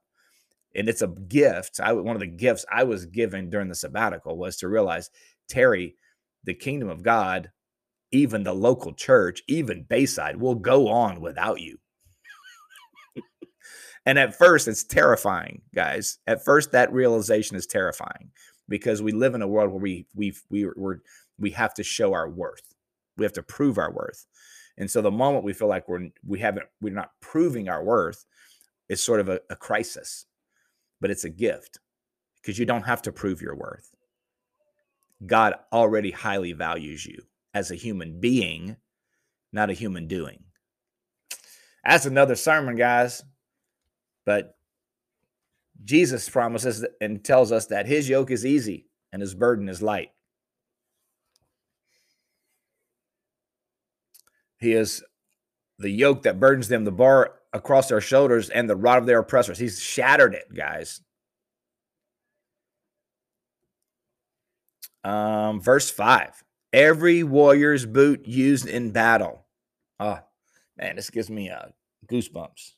And 0.73 0.89
it's 0.89 1.03
a 1.03 1.07
gift. 1.09 1.79
I 1.79 1.93
one 1.93 2.15
of 2.15 2.19
the 2.19 2.25
gifts 2.25 2.65
I 2.71 2.83
was 2.83 3.05
given 3.05 3.51
during 3.51 3.67
the 3.69 3.75
sabbatical 3.75 4.35
was 4.35 4.57
to 4.57 4.67
realize, 4.67 5.11
Terry, 5.47 5.95
the 6.43 6.55
kingdom 6.55 6.89
of 6.89 7.03
God, 7.03 7.51
even 8.11 8.43
the 8.43 8.55
local 8.55 8.95
church, 8.95 9.43
even 9.47 9.83
Bayside 9.83 10.37
will 10.37 10.55
go 10.55 10.87
on 10.87 11.21
without 11.21 11.61
you. 11.61 11.77
And 14.05 14.19
at 14.19 14.35
first, 14.35 14.67
it's 14.67 14.83
terrifying, 14.83 15.61
guys. 15.73 16.17
At 16.27 16.43
first, 16.43 16.71
that 16.71 16.91
realization 16.91 17.55
is 17.55 17.65
terrifying 17.65 18.31
because 18.67 19.01
we 19.01 19.11
live 19.11 19.33
in 19.33 19.41
a 19.41 19.47
world 19.47 19.71
where 19.71 19.79
we 19.81 20.05
we 20.15 20.33
we 20.49 20.65
we 20.75 20.95
we 21.39 21.51
have 21.51 21.73
to 21.75 21.83
show 21.83 22.13
our 22.13 22.29
worth. 22.29 22.73
We 23.17 23.25
have 23.25 23.33
to 23.33 23.43
prove 23.43 23.77
our 23.77 23.91
worth. 23.91 24.25
And 24.77 24.89
so 24.89 25.01
the 25.01 25.11
moment 25.11 25.45
we 25.45 25.53
feel 25.53 25.67
like 25.67 25.87
we're 25.87 26.09
we 26.25 26.39
haven't 26.39 26.65
we're 26.81 26.93
not 26.93 27.11
proving 27.21 27.69
our 27.69 27.83
worth, 27.83 28.25
it's 28.89 29.03
sort 29.03 29.19
of 29.19 29.29
a, 29.29 29.39
a 29.49 29.55
crisis. 29.55 30.25
But 30.99 31.11
it's 31.11 31.25
a 31.25 31.29
gift 31.29 31.79
because 32.41 32.57
you 32.57 32.65
don't 32.65 32.83
have 32.83 33.01
to 33.03 33.11
prove 33.11 33.41
your 33.41 33.55
worth. 33.55 33.89
God 35.25 35.55
already 35.71 36.11
highly 36.11 36.53
values 36.53 37.05
you 37.05 37.23
as 37.53 37.71
a 37.71 37.75
human 37.75 38.19
being, 38.19 38.77
not 39.51 39.69
a 39.69 39.73
human 39.73 40.07
doing. 40.07 40.43
That's 41.85 42.05
another 42.05 42.35
sermon, 42.35 42.75
guys. 42.75 43.23
But 44.25 44.55
Jesus 45.83 46.29
promises 46.29 46.85
and 47.01 47.23
tells 47.23 47.51
us 47.51 47.67
that 47.67 47.87
his 47.87 48.07
yoke 48.07 48.31
is 48.31 48.45
easy 48.45 48.87
and 49.11 49.21
his 49.21 49.33
burden 49.33 49.67
is 49.69 49.81
light. 49.81 50.11
He 54.59 54.73
is 54.73 55.03
the 55.77 55.89
yoke 55.89 56.23
that 56.23 56.39
burdens 56.39 56.69
them, 56.69 56.85
the 56.85 56.91
bar 56.91 57.33
across 57.51 57.89
their 57.89 57.99
shoulders, 57.99 58.49
and 58.49 58.69
the 58.69 58.75
rod 58.75 58.99
of 58.99 59.05
their 59.05 59.19
oppressors. 59.19 59.59
He's 59.59 59.81
shattered 59.81 60.33
it, 60.33 60.53
guys. 60.55 61.01
Um, 65.03 65.59
verse 65.59 65.91
5 65.91 66.43
Every 66.71 67.23
warrior's 67.23 67.85
boot 67.85 68.25
used 68.25 68.65
in 68.67 68.91
battle. 68.91 69.45
Oh, 69.99 70.19
man, 70.77 70.95
this 70.95 71.09
gives 71.09 71.29
me 71.29 71.49
uh, 71.49 71.67
goosebumps. 72.07 72.73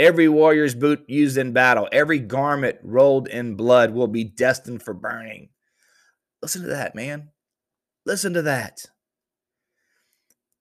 Every 0.00 0.30
warrior's 0.30 0.74
boot 0.74 1.04
used 1.08 1.36
in 1.36 1.52
battle, 1.52 1.86
every 1.92 2.20
garment 2.20 2.78
rolled 2.82 3.28
in 3.28 3.54
blood 3.54 3.92
will 3.92 4.06
be 4.06 4.24
destined 4.24 4.82
for 4.82 4.94
burning. 4.94 5.50
Listen 6.40 6.62
to 6.62 6.68
that, 6.68 6.94
man. 6.94 7.28
Listen 8.06 8.32
to 8.32 8.40
that. 8.40 8.86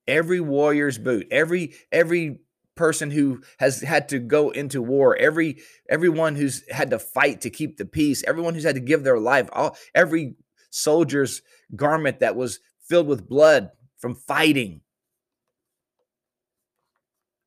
Every 0.06 0.42
warrior's 0.42 0.98
boot, 0.98 1.26
every 1.32 1.74
every 1.90 2.40
person 2.76 3.12
who 3.12 3.42
has 3.60 3.80
had 3.80 4.10
to 4.10 4.20
go 4.20 4.50
into 4.50 4.82
war, 4.82 5.16
every 5.16 5.62
everyone 5.90 6.36
who's 6.36 6.70
had 6.70 6.90
to 6.90 7.00
fight 7.00 7.40
to 7.42 7.50
keep 7.50 7.78
the 7.78 7.86
peace, 7.86 8.26
everyone 8.28 8.56
who's 8.56 8.66
had 8.66 8.76
to 8.76 8.82
give 8.82 9.06
their 9.06 9.20
life, 9.20 9.48
all 9.54 9.78
every 9.96 10.36
soldier's 10.70 11.42
garment 11.78 12.20
that 12.20 12.36
was 12.36 12.60
filled 12.90 13.08
with 13.08 13.30
blood 13.30 13.70
from 14.00 14.16
fighting, 14.16 14.82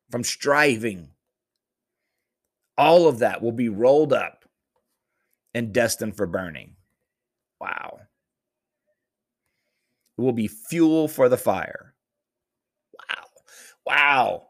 from 0.09 0.23
striving, 0.23 1.11
all 2.77 3.07
of 3.07 3.19
that 3.19 3.41
will 3.41 3.51
be 3.51 3.69
rolled 3.69 4.13
up 4.13 4.45
and 5.53 5.73
destined 5.73 6.17
for 6.17 6.25
burning. 6.25 6.75
Wow. 7.59 7.99
It 10.17 10.21
will 10.21 10.33
be 10.33 10.47
fuel 10.47 11.07
for 11.07 11.29
the 11.29 11.37
fire. 11.37 11.93
Wow. 12.97 13.25
Wow. 13.85 14.47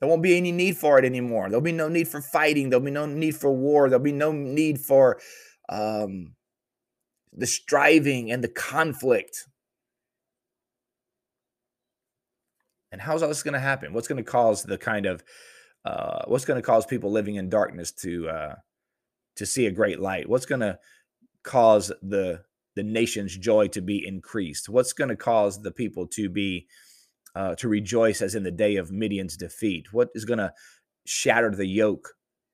There 0.00 0.08
won't 0.08 0.22
be 0.22 0.36
any 0.36 0.50
need 0.50 0.76
for 0.76 0.98
it 0.98 1.04
anymore. 1.04 1.48
There'll 1.48 1.60
be 1.60 1.70
no 1.70 1.88
need 1.88 2.08
for 2.08 2.20
fighting. 2.20 2.70
There'll 2.70 2.84
be 2.84 2.90
no 2.90 3.06
need 3.06 3.36
for 3.36 3.52
war. 3.52 3.88
There'll 3.88 4.02
be 4.02 4.10
no 4.10 4.32
need 4.32 4.80
for 4.80 5.20
um, 5.68 6.34
the 7.32 7.46
striving 7.46 8.32
and 8.32 8.42
the 8.42 8.48
conflict. 8.48 9.46
And 12.90 13.00
how's 13.00 13.22
all 13.22 13.28
this 13.28 13.44
going 13.44 13.54
to 13.54 13.60
happen? 13.60 13.92
What's 13.92 14.08
going 14.08 14.22
to 14.22 14.28
cause 14.28 14.64
the 14.64 14.76
kind 14.76 15.06
of 15.06 15.22
uh, 15.84 16.22
what's 16.26 16.44
going 16.44 16.60
to 16.60 16.66
cause 16.66 16.86
people 16.86 17.10
living 17.10 17.36
in 17.36 17.48
darkness 17.48 17.92
to 17.92 18.28
uh, 18.28 18.54
to 19.36 19.46
see 19.46 19.66
a 19.66 19.72
great 19.72 20.00
light? 20.00 20.28
What's 20.28 20.46
going 20.46 20.60
to 20.60 20.78
cause 21.42 21.92
the 22.02 22.42
the 22.74 22.82
nation's 22.82 23.36
joy 23.36 23.68
to 23.68 23.80
be 23.80 24.06
increased? 24.06 24.68
What's 24.68 24.92
going 24.92 25.10
to 25.10 25.16
cause 25.16 25.60
the 25.60 25.72
people 25.72 26.06
to 26.08 26.28
be 26.28 26.66
uh, 27.34 27.54
to 27.56 27.68
rejoice 27.68 28.22
as 28.22 28.34
in 28.34 28.42
the 28.42 28.50
day 28.50 28.76
of 28.76 28.92
Midian's 28.92 29.36
defeat? 29.36 29.92
What 29.92 30.10
is 30.14 30.24
going 30.24 30.38
to 30.38 30.52
shatter 31.04 31.50
the 31.50 31.66
yoke 31.66 32.08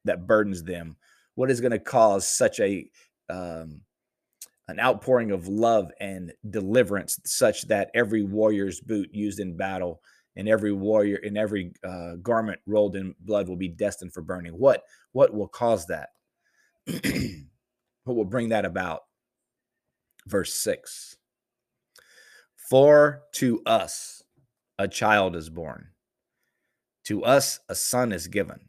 that 0.05 0.27
burdens 0.27 0.63
them? 0.63 0.97
What 1.35 1.51
is 1.51 1.61
going 1.61 1.73
to 1.73 1.79
cause 1.79 2.27
such 2.27 2.61
a 2.61 2.89
um, 3.29 3.83
an 4.69 4.79
outpouring 4.81 5.31
of 5.31 5.49
love 5.49 5.91
and 5.99 6.33
deliverance, 6.51 7.19
such 7.25 7.63
that 7.69 7.91
every 7.95 8.23
warrior's 8.23 8.81
boot 8.81 9.09
used 9.13 9.41
in 9.41 9.57
battle 9.57 10.01
and 10.39 10.49
every 10.49 10.73
warrior 10.73 11.17
in 11.17 11.37
every 11.37 11.73
uh, 11.85 12.15
garment 12.23 12.61
rolled 12.65 12.95
in 12.95 13.15
blood 13.21 13.49
will 13.49 13.57
be 13.57 13.69
destined 13.69 14.15
for 14.15 14.23
burning. 14.23 14.53
What 14.53 14.85
what 15.13 15.35
will 15.35 15.49
cause 15.49 15.87
that? 15.87 16.11
what 18.05 18.17
will 18.17 18.25
bring 18.25 18.51
that 18.51 18.65
about? 18.65 19.03
Verse 20.27 20.55
6. 20.55 21.17
For 22.71 23.23
to 23.33 23.61
us 23.67 24.23
a 24.79 24.87
child 24.87 25.35
is 25.35 25.51
born. 25.51 25.89
To 27.05 27.25
us 27.25 27.59
a 27.69 27.75
son 27.75 28.13
is 28.13 28.29
given. 28.29 28.69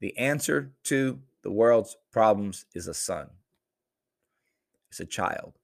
The 0.00 0.18
answer 0.18 0.72
to 0.84 1.20
the 1.42 1.52
world's 1.52 1.96
problems 2.12 2.66
is 2.74 2.88
a 2.88 2.94
son. 2.94 3.28
It's 4.90 4.98
a 4.98 5.06
child. 5.06 5.58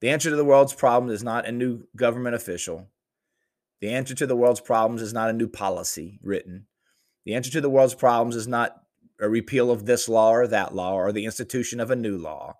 The 0.00 0.08
answer 0.08 0.30
to 0.30 0.36
the 0.36 0.44
world's 0.44 0.72
problem 0.72 1.12
is 1.12 1.22
not 1.22 1.46
a 1.46 1.52
new 1.52 1.82
government 1.96 2.34
official. 2.34 2.88
The 3.80 3.90
answer 3.90 4.14
to 4.14 4.26
the 4.26 4.36
world's 4.36 4.60
problems 4.60 5.02
is 5.02 5.12
not 5.12 5.30
a 5.30 5.34
new 5.34 5.48
policy 5.48 6.18
written. 6.22 6.66
The 7.24 7.34
answer 7.34 7.50
to 7.52 7.60
the 7.60 7.70
world's 7.70 7.94
problems 7.94 8.36
is 8.36 8.48
not 8.48 8.82
a 9.20 9.28
repeal 9.28 9.70
of 9.70 9.86
this 9.86 10.08
law 10.08 10.30
or 10.30 10.46
that 10.46 10.74
law 10.74 10.94
or 10.94 11.12
the 11.12 11.24
institution 11.24 11.80
of 11.80 11.90
a 11.90 11.96
new 11.96 12.16
law. 12.16 12.56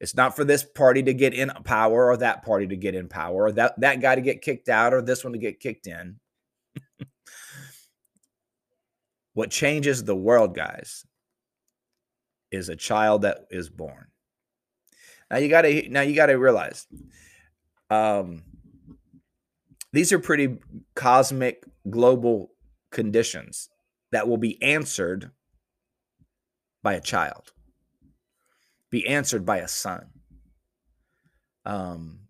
It's 0.00 0.16
not 0.16 0.34
for 0.34 0.44
this 0.44 0.64
party 0.64 1.02
to 1.04 1.14
get 1.14 1.32
in 1.32 1.50
power 1.64 2.10
or 2.10 2.16
that 2.16 2.44
party 2.44 2.66
to 2.66 2.76
get 2.76 2.94
in 2.94 3.08
power 3.08 3.44
or 3.44 3.52
that, 3.52 3.78
that 3.80 4.00
guy 4.00 4.16
to 4.16 4.20
get 4.20 4.42
kicked 4.42 4.68
out 4.68 4.92
or 4.92 5.00
this 5.00 5.22
one 5.22 5.32
to 5.32 5.38
get 5.38 5.60
kicked 5.60 5.86
in. 5.86 6.18
what 9.34 9.50
changes 9.50 10.02
the 10.02 10.16
world, 10.16 10.56
guys, 10.56 11.06
is 12.50 12.68
a 12.68 12.76
child 12.76 13.22
that 13.22 13.46
is 13.50 13.70
born. 13.70 14.08
Now 15.30 15.38
you 15.38 15.48
gotta 15.48 15.88
now 15.88 16.02
you 16.02 16.14
gotta 16.14 16.38
realize 16.38 16.86
um 17.88 18.42
these 19.92 20.12
are 20.12 20.18
pretty 20.18 20.58
cosmic 20.94 21.64
global 21.88 22.52
conditions 22.90 23.68
that 24.10 24.28
will 24.28 24.36
be 24.36 24.60
answered 24.62 25.30
by 26.82 26.94
a 26.94 27.00
child, 27.00 27.52
be 28.90 29.06
answered 29.06 29.44
by 29.46 29.58
a 29.58 29.68
son. 29.68 30.06
Um, 31.64 32.20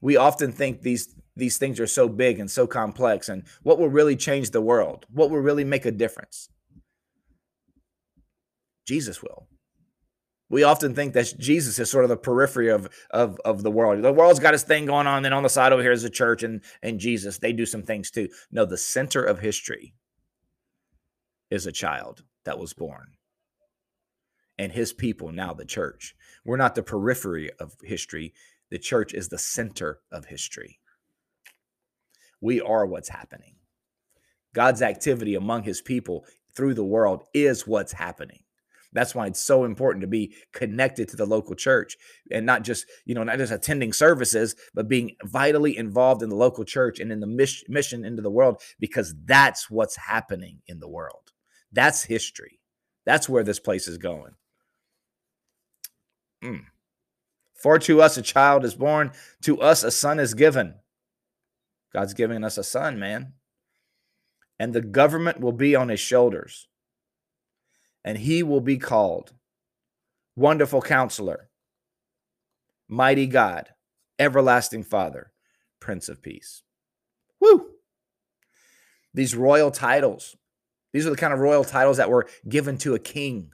we 0.00 0.16
often 0.16 0.52
think 0.52 0.82
these 0.82 1.14
these 1.36 1.58
things 1.58 1.80
are 1.80 1.86
so 1.86 2.08
big 2.08 2.38
and 2.38 2.50
so 2.50 2.66
complex, 2.66 3.28
and 3.28 3.44
what 3.62 3.78
will 3.78 3.88
really 3.88 4.16
change 4.16 4.50
the 4.50 4.60
world? 4.60 5.06
What 5.10 5.30
will 5.30 5.38
really 5.38 5.64
make 5.64 5.86
a 5.86 5.90
difference? 5.90 6.48
Jesus 8.86 9.22
will. 9.22 9.46
We 10.50 10.64
often 10.64 10.94
think 10.94 11.14
that 11.14 11.32
Jesus 11.38 11.78
is 11.78 11.88
sort 11.88 12.04
of 12.04 12.08
the 12.08 12.16
periphery 12.16 12.68
of, 12.68 12.88
of, 13.10 13.38
of 13.44 13.62
the 13.62 13.70
world. 13.70 14.02
The 14.02 14.12
world's 14.12 14.40
got 14.40 14.52
its 14.52 14.64
thing 14.64 14.84
going 14.84 15.06
on, 15.06 15.22
then 15.22 15.32
on 15.32 15.44
the 15.44 15.48
side 15.48 15.72
over 15.72 15.80
here 15.80 15.92
is 15.92 16.02
the 16.02 16.10
church 16.10 16.42
and, 16.42 16.60
and 16.82 16.98
Jesus. 16.98 17.38
They 17.38 17.52
do 17.52 17.64
some 17.64 17.84
things 17.84 18.10
too. 18.10 18.28
No, 18.50 18.66
the 18.66 18.76
center 18.76 19.22
of 19.22 19.38
history 19.38 19.94
is 21.50 21.66
a 21.66 21.72
child 21.72 22.24
that 22.44 22.58
was 22.58 22.72
born. 22.72 23.12
And 24.58 24.72
his 24.72 24.92
people, 24.92 25.30
now 25.30 25.54
the 25.54 25.64
church. 25.64 26.16
We're 26.44 26.56
not 26.56 26.74
the 26.74 26.82
periphery 26.82 27.50
of 27.60 27.76
history. 27.84 28.34
The 28.70 28.78
church 28.78 29.14
is 29.14 29.28
the 29.28 29.38
center 29.38 30.00
of 30.10 30.26
history. 30.26 30.80
We 32.40 32.60
are 32.60 32.86
what's 32.86 33.08
happening. 33.08 33.54
God's 34.52 34.82
activity 34.82 35.36
among 35.36 35.62
his 35.62 35.80
people 35.80 36.24
through 36.56 36.74
the 36.74 36.84
world 36.84 37.22
is 37.32 37.68
what's 37.68 37.92
happening. 37.92 38.40
That's 38.92 39.14
why 39.14 39.26
it's 39.26 39.42
so 39.42 39.64
important 39.64 40.02
to 40.02 40.08
be 40.08 40.34
connected 40.52 41.08
to 41.08 41.16
the 41.16 41.26
local 41.26 41.54
church 41.54 41.96
and 42.30 42.44
not 42.44 42.62
just, 42.62 42.86
you 43.04 43.14
know, 43.14 43.22
not 43.22 43.38
just 43.38 43.52
attending 43.52 43.92
services, 43.92 44.56
but 44.74 44.88
being 44.88 45.16
vitally 45.24 45.76
involved 45.76 46.22
in 46.22 46.28
the 46.28 46.36
local 46.36 46.64
church 46.64 46.98
and 46.98 47.12
in 47.12 47.20
the 47.20 47.62
mission 47.68 48.04
into 48.04 48.22
the 48.22 48.30
world 48.30 48.60
because 48.80 49.14
that's 49.24 49.70
what's 49.70 49.96
happening 49.96 50.60
in 50.66 50.80
the 50.80 50.88
world. 50.88 51.32
That's 51.72 52.02
history. 52.02 52.58
That's 53.06 53.28
where 53.28 53.44
this 53.44 53.60
place 53.60 53.86
is 53.86 53.98
going. 53.98 54.32
Mm. 56.42 56.64
For 57.54 57.78
to 57.78 58.02
us 58.02 58.16
a 58.16 58.22
child 58.22 58.64
is 58.64 58.74
born, 58.74 59.12
to 59.42 59.60
us 59.60 59.84
a 59.84 59.90
son 59.90 60.18
is 60.18 60.34
given. 60.34 60.74
God's 61.92 62.14
giving 62.14 62.42
us 62.42 62.58
a 62.58 62.64
son, 62.64 62.98
man. 62.98 63.34
And 64.58 64.72
the 64.72 64.80
government 64.80 65.40
will 65.40 65.52
be 65.52 65.76
on 65.76 65.88
his 65.88 66.00
shoulders 66.00 66.68
and 68.04 68.18
he 68.18 68.42
will 68.42 68.60
be 68.60 68.78
called 68.78 69.32
Wonderful 70.36 70.82
Counselor, 70.82 71.50
Mighty 72.88 73.26
God, 73.26 73.68
Everlasting 74.18 74.84
Father, 74.84 75.32
Prince 75.80 76.08
of 76.08 76.22
Peace. 76.22 76.62
Woo! 77.40 77.66
These 79.12 79.34
royal 79.34 79.70
titles, 79.70 80.36
these 80.92 81.06
are 81.06 81.10
the 81.10 81.16
kind 81.16 81.32
of 81.32 81.40
royal 81.40 81.64
titles 81.64 81.96
that 81.98 82.10
were 82.10 82.28
given 82.48 82.78
to 82.78 82.94
a 82.94 82.98
king. 82.98 83.52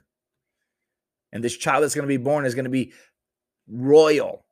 And 1.31 1.43
this 1.43 1.57
child 1.57 1.83
that's 1.83 1.95
going 1.95 2.07
to 2.07 2.07
be 2.07 2.17
born 2.17 2.45
is 2.45 2.55
going 2.55 2.65
to 2.65 2.71
be 2.71 2.93
royal. 3.67 4.45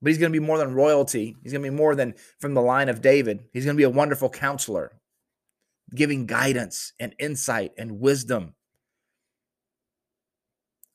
But 0.00 0.10
he's 0.10 0.18
going 0.18 0.32
to 0.32 0.40
be 0.40 0.44
more 0.44 0.58
than 0.58 0.74
royalty. 0.74 1.36
He's 1.42 1.52
going 1.52 1.62
to 1.62 1.70
be 1.70 1.76
more 1.76 1.94
than 1.94 2.14
from 2.38 2.54
the 2.54 2.62
line 2.62 2.88
of 2.88 3.02
David. 3.02 3.44
He's 3.52 3.64
going 3.64 3.76
to 3.76 3.80
be 3.80 3.84
a 3.84 3.90
wonderful 3.90 4.30
counselor, 4.30 4.92
giving 5.94 6.26
guidance 6.26 6.92
and 7.00 7.14
insight 7.18 7.72
and 7.76 8.00
wisdom 8.00 8.54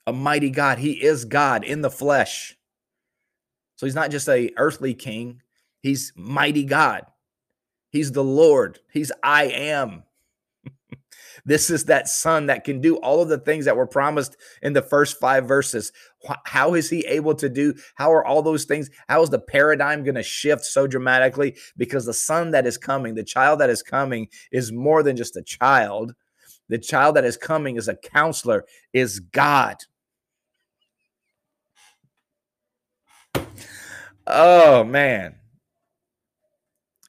a 0.07 0.13
mighty 0.13 0.49
God. 0.49 0.77
He 0.77 0.91
is 1.03 1.25
God 1.25 1.63
in 1.63 1.81
the 1.81 1.89
flesh. 1.89 2.57
So 3.75 3.85
he's 3.85 3.95
not 3.95 4.11
just 4.11 4.29
a 4.29 4.51
earthly 4.57 4.93
king, 4.93 5.41
he's 5.81 6.13
mighty 6.15 6.63
God. 6.63 7.05
He's 7.89 8.11
the 8.11 8.23
Lord. 8.23 8.79
He's 8.91 9.11
I 9.23 9.45
am. 9.45 10.03
this 11.45 11.69
is 11.69 11.85
that 11.85 12.07
son 12.07 12.47
that 12.47 12.63
can 12.63 12.81
do 12.81 12.95
all 12.97 13.21
of 13.21 13.29
the 13.29 13.37
things 13.37 13.65
that 13.65 13.77
were 13.77 13.85
promised 13.85 14.35
in 14.63 14.73
the 14.73 14.81
first 14.81 15.19
5 15.19 15.47
verses. 15.47 15.91
How 16.45 16.73
is 16.73 16.89
he 16.89 17.01
able 17.01 17.35
to 17.35 17.49
do? 17.49 17.75
How 17.93 18.11
are 18.11 18.25
all 18.25 18.41
those 18.41 18.65
things? 18.65 18.89
How 19.09 19.21
is 19.21 19.29
the 19.29 19.39
paradigm 19.39 20.03
going 20.03 20.15
to 20.15 20.23
shift 20.23 20.65
so 20.65 20.87
dramatically 20.87 21.55
because 21.77 22.05
the 22.05 22.13
son 22.13 22.49
that 22.51 22.65
is 22.65 22.79
coming, 22.79 23.13
the 23.13 23.23
child 23.23 23.59
that 23.59 23.69
is 23.69 23.83
coming 23.83 24.27
is 24.51 24.71
more 24.71 25.03
than 25.03 25.15
just 25.15 25.37
a 25.37 25.43
child. 25.43 26.15
The 26.69 26.79
child 26.79 27.15
that 27.15 27.25
is 27.25 27.37
coming 27.37 27.75
is 27.75 27.89
a 27.89 27.95
counselor, 27.95 28.65
is 28.93 29.19
God. 29.19 29.77
Oh, 34.25 34.83
man. 34.83 35.35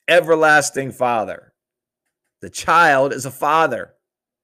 Everlasting 0.09 0.93
Father. 0.93 1.53
The 2.41 2.51
child 2.51 3.13
is 3.13 3.25
a 3.25 3.31
father. 3.31 3.95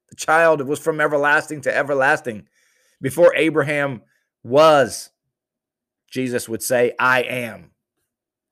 The 0.08 0.16
child 0.16 0.66
was 0.66 0.78
from 0.78 1.00
everlasting 1.00 1.60
to 1.62 1.76
everlasting. 1.76 2.46
Before 3.00 3.34
Abraham 3.36 4.02
was, 4.42 5.10
Jesus 6.10 6.48
would 6.48 6.62
say, 6.62 6.94
I 6.98 7.22
am. 7.22 7.72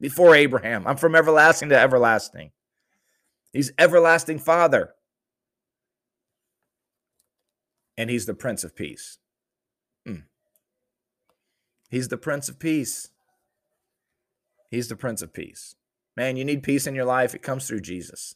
Before 0.00 0.35
Abraham, 0.35 0.87
I'm 0.87 0.96
from 0.96 1.14
everlasting 1.14 1.70
to 1.70 1.78
everlasting. 1.78 2.52
He's 3.52 3.72
everlasting 3.78 4.38
Father. 4.38 4.94
And 7.96 8.11
he's 8.11 8.26
the 8.26 8.35
Prince 8.35 8.62
of 8.62 8.76
Peace. 8.76 9.18
Hmm. 10.07 10.20
He's 11.90 12.09
the 12.09 12.18
Prince 12.18 12.48
of 12.48 12.61
Peace. 12.61 13.09
He's 14.70 14.88
the 14.88 14.96
Prince 14.96 15.22
of 15.22 15.33
Peace. 15.33 15.74
Man, 16.16 16.37
you 16.37 16.44
need 16.44 16.62
peace 16.62 16.87
in 16.87 16.94
your 16.94 17.04
life. 17.04 17.35
It 17.35 17.42
comes 17.42 17.66
through 17.66 17.81
Jesus. 17.81 18.35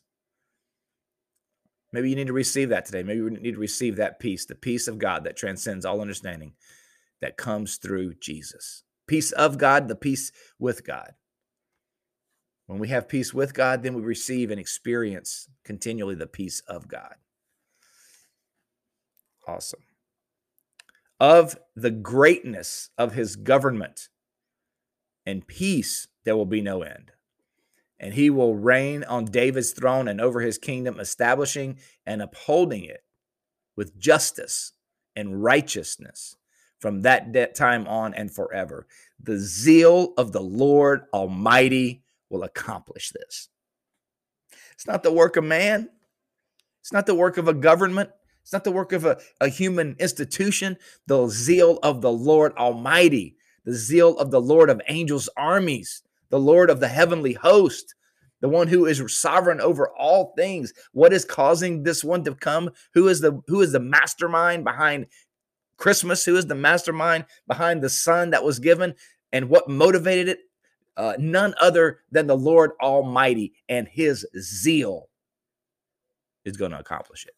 Maybe 1.93 2.09
you 2.09 2.17
need 2.17 2.29
to 2.29 2.33
receive 2.33 2.71
that 2.71 2.87
today. 2.87 3.03
Maybe 3.03 3.19
you 3.19 3.31
need 3.31 3.55
to 3.55 3.61
receive 3.61 3.97
that 3.97 4.19
peace, 4.19 4.47
the 4.47 4.55
peace 4.55 4.89
of 4.89 4.99
God 4.99 5.25
that 5.25 5.37
transcends 5.37 5.85
all 5.85 6.01
understanding 6.01 6.55
that 7.21 7.37
comes 7.37 7.77
through 7.77 8.15
Jesus. 8.15 8.85
Peace 9.07 9.31
of 9.33 9.59
God, 9.59 9.89
the 9.89 9.97
peace 9.97 10.33
with 10.59 10.87
God. 10.87 11.13
When 12.67 12.79
we 12.79 12.89
have 12.89 13.09
peace 13.09 13.35
with 13.35 13.53
God, 13.53 13.83
then 13.83 13.95
we 13.95 14.01
receive 14.01 14.51
and 14.51 14.59
experience 14.59 15.49
continually 15.65 16.15
the 16.15 16.27
peace 16.27 16.63
of 16.67 16.89
God. 16.89 17.17
Awesome. 19.47 19.83
Of 21.21 21.59
the 21.77 21.91
greatness 21.91 22.91
of 22.97 23.13
his 23.13 23.37
government 23.37 24.09
and 25.27 25.47
peace 25.47 26.09
there 26.25 26.37
will 26.37 26.47
be 26.47 26.61
no 26.61 26.83
end. 26.83 27.13
And 27.99 28.15
he 28.15 28.31
will 28.31 28.57
reign 28.57 29.05
on 29.05 29.27
David's 29.27 29.73
throne 29.73 30.09
and 30.09 30.21
over 30.21 30.41
his 30.41 30.59
kingdom, 30.59 30.99
establishing 30.99 31.79
and 32.05 32.21
upholding 32.21 32.85
it 32.85 33.05
with 33.77 33.99
justice 33.99 34.73
and 35.15 35.43
righteousness 35.43 36.37
from 36.81 37.03
that 37.03 37.55
time 37.55 37.87
on 37.87 38.13
and 38.15 38.35
forever. 38.35 38.87
The 39.23 39.39
zeal 39.39 40.15
of 40.19 40.33
the 40.33 40.43
Lord 40.43 41.03
Almighty 41.15 42.03
will 42.29 42.43
accomplish 42.43 43.11
this. 43.11 43.49
It's 44.73 44.87
not 44.87 45.05
the 45.05 45.13
work 45.13 45.37
of 45.37 45.45
man, 45.45 45.89
it's 46.81 46.93
not 46.93 47.07
the 47.07 47.15
work 47.15 47.39
of 47.39 47.47
a 47.47 47.55
government, 47.55 48.11
it's 48.43 48.53
not 48.53 48.65
the 48.65 48.73
work 48.73 48.93
of 48.93 49.05
a, 49.05 49.19
a 49.41 49.49
human 49.49 49.95
institution. 50.01 50.77
The 51.07 51.29
zeal 51.29 51.79
of 51.85 52.01
the 52.01 52.11
Lord 52.11 52.53
Almighty, 52.57 53.37
the 53.65 53.75
zeal 53.75 54.19
of 54.19 54.33
the 54.33 54.41
Lord 54.41 54.69
of 54.69 54.83
angels' 54.89 55.29
armies 55.37 56.03
the 56.33 56.41
Lord 56.41 56.71
of 56.71 56.81
the 56.81 56.89
heavenly 56.89 57.35
host, 57.35 57.95
the 58.41 58.49
one 58.49 58.67
who 58.67 58.87
is 58.87 59.03
sovereign 59.15 59.61
over 59.61 59.91
all 59.91 60.33
things. 60.35 60.73
What 60.93 61.13
is 61.13 61.27
causing 61.27 61.83
this 61.83 62.03
one 62.03 62.25
to 62.25 62.35
come? 62.35 62.71
Who 62.95 63.07
is 63.07 63.21
the 63.21 63.41
who 63.47 63.61
is 63.61 63.71
the 63.71 63.81
mastermind 63.81 64.65
behind 64.65 65.07
Christmas? 65.77 66.25
Who 66.25 66.37
is 66.37 66.47
the 66.47 66.55
mastermind 66.55 67.27
behind 67.47 67.83
the 67.83 67.91
son 67.91 68.31
that 68.31 68.43
was 68.43 68.59
given? 68.59 68.95
And 69.31 69.51
what 69.51 69.69
motivated 69.69 70.29
it? 70.29 70.39
Uh, 70.97 71.15
none 71.19 71.55
other 71.61 72.01
than 72.11 72.27
the 72.27 72.37
Lord 72.37 72.73
Almighty 72.83 73.53
and 73.69 73.87
his 73.87 74.27
zeal 74.39 75.09
is 76.45 76.57
going 76.57 76.71
to 76.71 76.79
accomplish 76.79 77.27
it. 77.27 77.35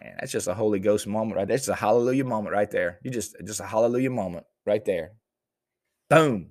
And 0.00 0.14
that's 0.18 0.32
just 0.32 0.48
a 0.48 0.54
Holy 0.54 0.78
Ghost 0.78 1.06
moment 1.06 1.36
right. 1.36 1.48
That's 1.48 1.68
a 1.68 1.74
hallelujah 1.74 2.24
moment 2.24 2.54
right 2.54 2.70
there. 2.70 3.00
You 3.02 3.10
just 3.10 3.36
just 3.44 3.60
a 3.60 3.66
hallelujah 3.66 4.10
moment 4.10 4.46
right 4.64 4.84
there. 4.84 5.12
Boom. 6.08 6.50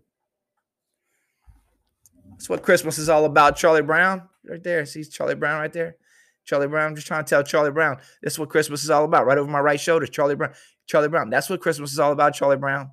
That's 2.32 2.50
what 2.50 2.64
Christmas 2.64 2.98
is 2.98 3.10
all 3.10 3.26
about. 3.26 3.56
Charlie 3.56 3.82
Brown, 3.82 4.24
right 4.48 4.64
there. 4.64 4.86
See 4.86 5.04
Charlie 5.04 5.36
Brown 5.36 5.62
right 5.62 5.72
there. 5.72 5.96
Charlie 6.44 6.68
Brown. 6.68 6.90
I'm 6.90 6.96
just 6.96 7.08
trying 7.08 7.24
to 7.24 7.30
tell 7.30 7.44
Charlie 7.44 7.72
Brown. 7.72 7.98
This 8.22 8.34
is 8.34 8.40
what 8.40 8.50
Christmas 8.50 8.84
is 8.84 8.90
all 8.90 9.06
about. 9.06 9.26
Right 9.26 9.38
over 9.38 9.50
my 9.50 9.60
right 9.60 9.80
shoulder, 9.80 10.06
Charlie 10.06 10.36
Brown. 10.36 10.54
Charlie 10.86 11.08
Brown. 11.08 11.30
That's 11.30 11.50
what 11.50 11.62
Christmas 11.62 11.92
is 11.92 12.00
all 12.00 12.12
about, 12.12 12.36
Charlie 12.36 12.58
Brown. 12.58 12.92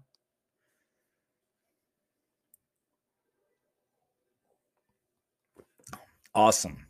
Awesome. 6.34 6.86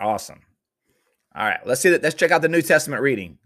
Awesome. 0.00 0.40
All 1.34 1.44
right, 1.46 1.60
let's 1.66 1.82
see 1.82 1.90
that. 1.90 2.02
Let's 2.02 2.14
check 2.14 2.30
out 2.30 2.40
the 2.40 2.48
New 2.48 2.62
Testament 2.62 3.02
reading 3.02 3.36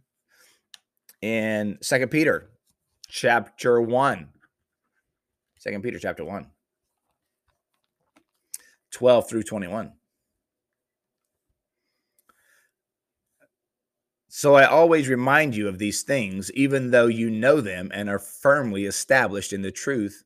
in 1.21 1.79
Second 1.83 2.11
Peter 2.11 2.51
chapter 3.09 3.81
1. 3.81 4.29
Second 5.61 5.83
Peter 5.83 5.99
chapter 5.99 6.25
1. 6.25 6.47
12 8.93 9.29
through 9.29 9.43
21. 9.43 9.93
So 14.29 14.55
I 14.55 14.65
always 14.65 15.07
remind 15.07 15.55
you 15.55 15.69
of 15.69 15.79
these 15.79 16.03
things, 16.03 16.51
even 16.53 16.93
though 16.93 17.09
you 17.09 17.29
know 17.29 17.61
them 17.61 17.91
and 17.93 18.09
are 18.09 18.19
firmly 18.19 18.87
established 18.87 19.53
in 19.53 19.61
the 19.61 19.71
truth 19.71 20.25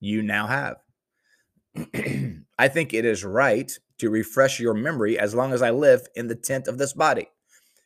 you 0.00 0.22
now 0.22 0.48
have. 0.48 0.78
I 2.58 2.66
think 2.66 2.92
it 2.92 3.04
is 3.04 3.24
right 3.24 3.70
to 3.98 4.10
refresh 4.10 4.58
your 4.58 4.74
memory 4.74 5.16
as 5.16 5.36
long 5.36 5.52
as 5.52 5.62
I 5.62 5.70
live 5.70 6.08
in 6.16 6.26
the 6.26 6.34
tent 6.34 6.66
of 6.66 6.78
this 6.78 6.94
body, 6.94 7.28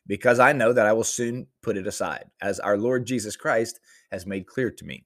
because 0.07 0.39
I 0.39 0.53
know 0.53 0.73
that 0.73 0.87
I 0.87 0.93
will 0.93 1.03
soon 1.03 1.45
put 1.61 1.77
it 1.77 1.85
aside, 1.85 2.31
as 2.41 2.59
our 2.59 2.77
Lord 2.77 3.05
Jesus 3.05 3.35
Christ 3.35 3.79
has 4.11 4.25
made 4.25 4.47
clear 4.47 4.71
to 4.71 4.85
me. 4.85 5.05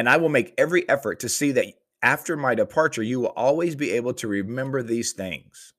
And 0.00 0.08
I 0.08 0.16
will 0.16 0.30
make 0.30 0.54
every 0.56 0.88
effort 0.88 1.20
to 1.20 1.28
see 1.28 1.52
that 1.52 1.66
after 2.02 2.34
my 2.34 2.54
departure, 2.54 3.02
you 3.02 3.20
will 3.20 3.34
always 3.36 3.76
be 3.76 3.90
able 3.90 4.14
to 4.14 4.28
remember 4.28 4.82
these 4.82 5.12
things. 5.12 5.74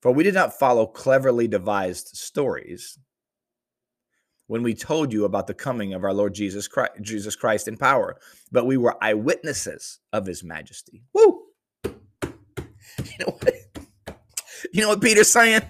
For 0.00 0.10
we 0.10 0.24
did 0.24 0.32
not 0.32 0.58
follow 0.58 0.86
cleverly 0.86 1.46
devised 1.48 2.16
stories 2.16 2.98
when 4.46 4.62
we 4.62 4.72
told 4.72 5.12
you 5.12 5.26
about 5.26 5.48
the 5.48 5.52
coming 5.52 5.92
of 5.92 6.02
our 6.02 6.14
Lord 6.14 6.34
Jesus 6.34 6.66
Christ, 6.66 6.92
Jesus 7.02 7.36
Christ 7.36 7.68
in 7.68 7.76
power, 7.76 8.16
but 8.50 8.64
we 8.64 8.78
were 8.78 8.96
eyewitnesses 9.04 9.98
of 10.10 10.24
his 10.24 10.42
majesty. 10.42 11.02
Woo! 11.12 11.42
You 11.84 11.92
know 13.20 13.38
what? 13.38 13.54
You 14.72 14.80
know 14.80 14.88
what 14.88 15.02
Peter's 15.02 15.28
saying? 15.28 15.60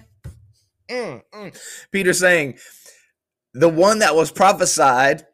Mm, 0.89 1.21
mm. 1.33 1.85
Peter's 1.91 2.19
saying, 2.19 2.59
the 3.53 3.67
one 3.67 3.99
that 3.99 4.15
was 4.15 4.31
prophesied, 4.31 5.25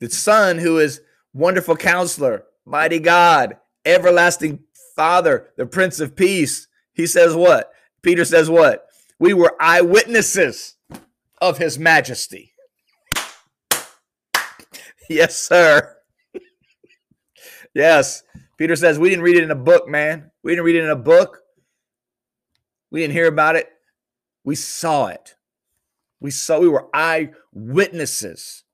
the 0.00 0.10
Son 0.10 0.58
who 0.58 0.78
is 0.78 1.00
wonderful 1.32 1.76
counselor, 1.76 2.44
mighty 2.64 2.98
God, 2.98 3.56
everlasting 3.84 4.60
Father, 4.94 5.50
the 5.56 5.66
Prince 5.66 6.00
of 6.00 6.16
Peace. 6.16 6.66
He 6.92 7.06
says 7.06 7.34
what? 7.34 7.72
Peter 8.02 8.24
says 8.24 8.50
what? 8.50 8.86
We 9.18 9.34
were 9.34 9.56
eyewitnesses 9.60 10.76
of 11.40 11.58
his 11.58 11.78
majesty. 11.78 12.52
yes, 15.08 15.40
sir. 15.40 15.96
yes. 17.74 18.22
Peter 18.56 18.76
says, 18.76 18.98
We 18.98 19.08
didn't 19.08 19.24
read 19.24 19.36
it 19.36 19.44
in 19.44 19.50
a 19.50 19.56
book, 19.56 19.88
man. 19.88 20.30
We 20.42 20.52
didn't 20.52 20.64
read 20.64 20.76
it 20.76 20.84
in 20.84 20.90
a 20.90 20.96
book. 20.96 21.42
We 22.90 23.00
didn't 23.00 23.14
hear 23.14 23.28
about 23.28 23.56
it. 23.56 23.68
We 24.44 24.54
saw 24.54 25.08
it. 25.08 25.36
We 26.20 26.30
saw, 26.30 26.58
we 26.58 26.68
were 26.68 26.88
eyewitnesses 26.92 28.64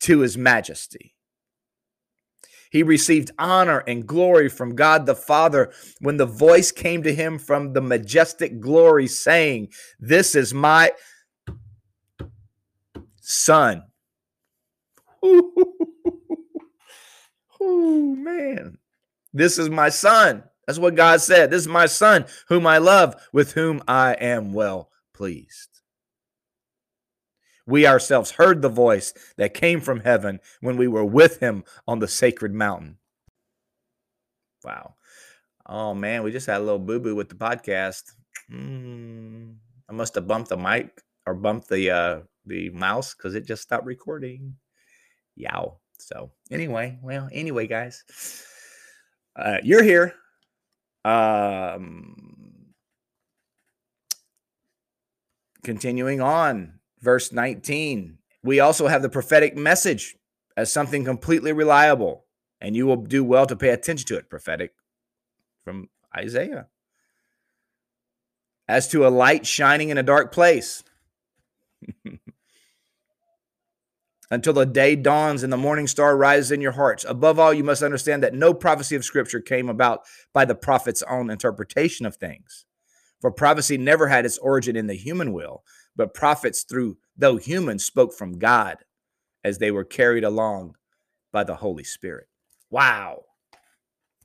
to 0.00 0.20
his 0.20 0.36
majesty. 0.36 1.14
He 2.70 2.82
received 2.84 3.32
honor 3.38 3.78
and 3.80 4.06
glory 4.06 4.48
from 4.48 4.76
God 4.76 5.04
the 5.04 5.16
Father 5.16 5.72
when 6.00 6.16
the 6.16 6.26
voice 6.26 6.70
came 6.70 7.02
to 7.02 7.14
him 7.14 7.38
from 7.38 7.72
the 7.72 7.80
majestic 7.80 8.60
glory, 8.60 9.08
saying, 9.08 9.68
This 9.98 10.36
is 10.36 10.54
my 10.54 10.92
son. 13.20 13.82
oh, 15.22 15.46
man. 17.60 18.78
This 19.32 19.58
is 19.58 19.68
my 19.68 19.88
son. 19.88 20.44
That's 20.66 20.78
what 20.78 20.94
God 20.94 21.20
said. 21.20 21.50
This 21.50 21.62
is 21.62 21.68
my 21.68 21.86
son, 21.86 22.26
whom 22.48 22.66
I 22.66 22.78
love, 22.78 23.16
with 23.32 23.52
whom 23.52 23.82
I 23.88 24.12
am 24.14 24.52
well 24.52 24.90
pleased. 25.12 25.79
We 27.70 27.86
ourselves 27.86 28.32
heard 28.32 28.62
the 28.62 28.68
voice 28.68 29.14
that 29.36 29.54
came 29.54 29.80
from 29.80 30.00
heaven 30.00 30.40
when 30.60 30.76
we 30.76 30.88
were 30.88 31.04
with 31.04 31.38
him 31.38 31.62
on 31.86 32.00
the 32.00 32.08
sacred 32.08 32.52
mountain. 32.52 32.98
Wow. 34.64 34.96
Oh, 35.64 35.94
man, 35.94 36.24
we 36.24 36.32
just 36.32 36.48
had 36.48 36.60
a 36.60 36.64
little 36.64 36.80
boo 36.80 36.98
boo 36.98 37.14
with 37.14 37.28
the 37.28 37.36
podcast. 37.36 38.02
Mm, 38.52 39.54
I 39.88 39.92
must 39.92 40.16
have 40.16 40.26
bumped 40.26 40.48
the 40.48 40.56
mic 40.56 41.00
or 41.26 41.34
bumped 41.34 41.68
the 41.68 41.90
uh, 41.90 42.20
the 42.44 42.70
mouse 42.70 43.14
because 43.14 43.36
it 43.36 43.46
just 43.46 43.62
stopped 43.62 43.86
recording. 43.86 44.56
Yow. 45.36 45.78
So 46.00 46.32
anyway, 46.50 46.98
well, 47.02 47.28
anyway, 47.30 47.68
guys, 47.68 48.02
uh, 49.36 49.58
you're 49.62 49.84
here. 49.84 50.14
Um, 51.04 52.74
continuing 55.62 56.20
on, 56.20 56.79
verse 57.00 57.32
19. 57.32 58.18
We 58.42 58.60
also 58.60 58.86
have 58.86 59.02
the 59.02 59.08
prophetic 59.08 59.56
message 59.56 60.16
as 60.56 60.72
something 60.72 61.04
completely 61.04 61.52
reliable, 61.52 62.24
and 62.60 62.76
you 62.76 62.86
will 62.86 62.96
do 62.96 63.22
well 63.24 63.46
to 63.46 63.56
pay 63.56 63.70
attention 63.70 64.06
to 64.08 64.16
it. 64.16 64.30
Prophetic 64.30 64.72
from 65.64 65.88
Isaiah. 66.16 66.66
As 68.68 68.88
to 68.88 69.06
a 69.06 69.08
light 69.08 69.46
shining 69.46 69.90
in 69.90 69.98
a 69.98 70.02
dark 70.02 70.32
place. 70.32 70.82
until 74.30 74.52
the 74.52 74.66
day 74.66 74.94
dawns 74.94 75.42
and 75.42 75.52
the 75.52 75.56
morning 75.56 75.86
star 75.86 76.16
rises 76.16 76.52
in 76.52 76.60
your 76.60 76.72
hearts. 76.72 77.04
Above 77.08 77.38
all, 77.38 77.52
you 77.52 77.64
must 77.64 77.82
understand 77.82 78.22
that 78.22 78.34
no 78.34 78.54
prophecy 78.54 78.94
of 78.94 79.04
Scripture 79.04 79.40
came 79.40 79.68
about 79.68 80.02
by 80.32 80.44
the 80.44 80.54
prophet's 80.54 81.02
own 81.02 81.30
interpretation 81.30 82.06
of 82.06 82.16
things. 82.16 82.64
For 83.20 83.30
prophecy 83.30 83.76
never 83.76 84.08
had 84.08 84.24
its 84.24 84.38
origin 84.38 84.76
in 84.76 84.86
the 84.86 84.94
human 84.94 85.32
will, 85.32 85.64
but 85.96 86.14
prophets, 86.14 86.62
through 86.62 86.96
though 87.16 87.36
human, 87.36 87.78
spoke 87.78 88.12
from 88.12 88.38
God 88.38 88.78
as 89.44 89.58
they 89.58 89.70
were 89.70 89.84
carried 89.84 90.24
along 90.24 90.76
by 91.32 91.44
the 91.44 91.54
Holy 91.54 91.84
Spirit. 91.84 92.26
Wow. 92.70 93.24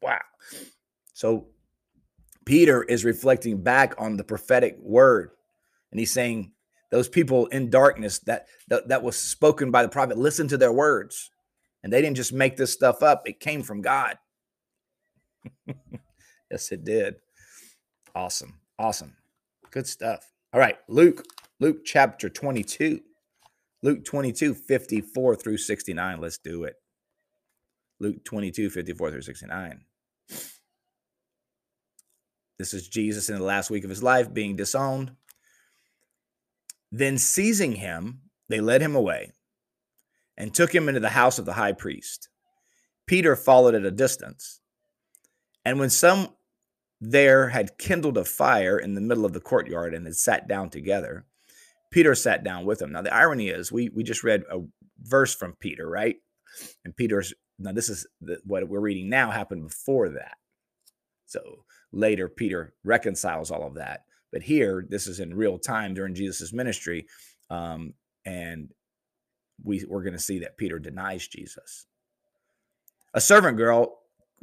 Wow. 0.02 0.22
So 1.14 1.48
Peter 2.46 2.84
is 2.84 3.06
reflecting 3.06 3.62
back 3.62 3.96
on 3.98 4.18
the 4.18 4.24
prophetic 4.24 4.78
word, 4.80 5.32
and 5.92 6.00
he's 6.00 6.12
saying, 6.12 6.52
those 6.92 7.10
people 7.10 7.48
in 7.48 7.70
darkness 7.70 8.20
that, 8.20 8.48
that 8.70 8.88
that 8.88 9.04
was 9.04 9.18
spoken 9.18 9.72
by 9.72 9.84
the 9.84 9.90
prophet 9.90 10.18
listen 10.18 10.48
to 10.48 10.58
their 10.58 10.72
words 10.72 11.30
and 11.84 11.92
they 11.92 12.02
didn't 12.02 12.16
just 12.16 12.32
make 12.32 12.56
this 12.56 12.72
stuff 12.72 13.04
up 13.04 13.24
it 13.28 13.40
came 13.40 13.64
from 13.64 13.82
god 13.82 14.18
yes 16.52 16.72
it 16.72 16.86
did 16.86 17.16
awesome 18.16 18.54
awesome 18.80 19.14
good 19.72 19.86
stuff 19.86 20.32
all 20.54 20.60
right 20.60 20.78
luke 20.88 21.26
luke 21.60 21.86
chapter 21.86 22.30
22 22.30 23.00
luke 23.84 24.04
22 24.06 24.54
54 24.54 25.36
through 25.36 25.58
69 25.58 26.22
let's 26.22 26.38
do 26.38 26.64
it. 26.64 26.76
Luke 28.00 28.26
22 28.26 28.70
54 28.70 29.12
through 29.12 29.22
69 29.22 29.82
this 32.58 32.74
is 32.74 32.88
jesus 32.88 33.30
in 33.30 33.38
the 33.38 33.44
last 33.44 33.70
week 33.70 33.84
of 33.84 33.90
his 33.90 34.04
life 34.04 34.34
being 34.34 34.56
disowned. 34.56 35.12
Then, 36.92 37.18
seizing 37.18 37.74
him, 37.74 38.22
they 38.48 38.62
led 38.62 38.82
him 38.82 38.96
away 38.96 39.34
and 40.38 40.54
took 40.54 40.74
him 40.74 40.88
into 40.88 41.02
the 41.02 41.10
house 41.10 41.38
of 41.38 41.46
the 41.46 41.54
high 41.54 41.74
priest. 41.74 42.30
Peter 43.06 43.36
followed 43.36 43.76
at 43.76 43.84
a 43.84 43.92
distance. 43.92 44.62
And 45.66 45.80
when 45.80 45.90
some 45.90 46.30
there 47.02 47.50
had 47.50 47.78
kindled 47.78 48.18
a 48.18 48.24
fire 48.24 48.78
in 48.78 48.96
the 48.96 49.02
middle 49.02 49.26
of 49.26 49.34
the 49.34 49.42
courtyard 49.42 49.94
and 49.94 50.06
had 50.06 50.16
sat 50.16 50.48
down 50.48 50.70
together, 50.70 51.26
Peter 51.96 52.14
sat 52.14 52.44
down 52.44 52.66
with 52.66 52.82
him. 52.82 52.92
Now, 52.92 53.04
the 53.04 53.14
irony 53.14 53.48
is, 53.48 53.72
we, 53.72 53.88
we 53.88 54.04
just 54.04 54.22
read 54.22 54.44
a 54.52 54.60
verse 55.02 55.34
from 55.34 55.56
Peter, 55.62 55.90
right? 55.90 56.18
And 56.84 56.94
Peter's, 56.94 57.34
now 57.58 57.72
this 57.72 57.88
is 57.88 58.06
the, 58.20 58.38
what 58.44 58.68
we're 58.68 58.82
reading 58.82 59.08
now 59.08 59.32
happened 59.32 59.66
before 59.66 60.10
that. 60.10 60.36
So 61.26 61.40
later, 61.94 62.28
Peter 62.28 62.74
reconciles 62.84 63.50
all 63.50 63.66
of 63.66 63.76
that. 63.76 64.02
But 64.34 64.44
here, 64.44 64.86
this 64.90 65.08
is 65.08 65.22
in 65.22 65.36
real 65.36 65.58
time 65.58 65.94
during 65.94 66.16
Jesus' 66.16 66.52
ministry. 66.52 67.06
Um, 67.50 67.94
and 68.26 68.72
we, 69.64 69.86
we're 69.88 70.04
going 70.04 70.18
to 70.18 70.20
see 70.20 70.40
that 70.40 70.58
Peter 70.58 70.80
denies 70.80 71.26
Jesus. 71.30 71.86
A 73.14 73.22
servant 73.22 73.56
girl 73.56 74.00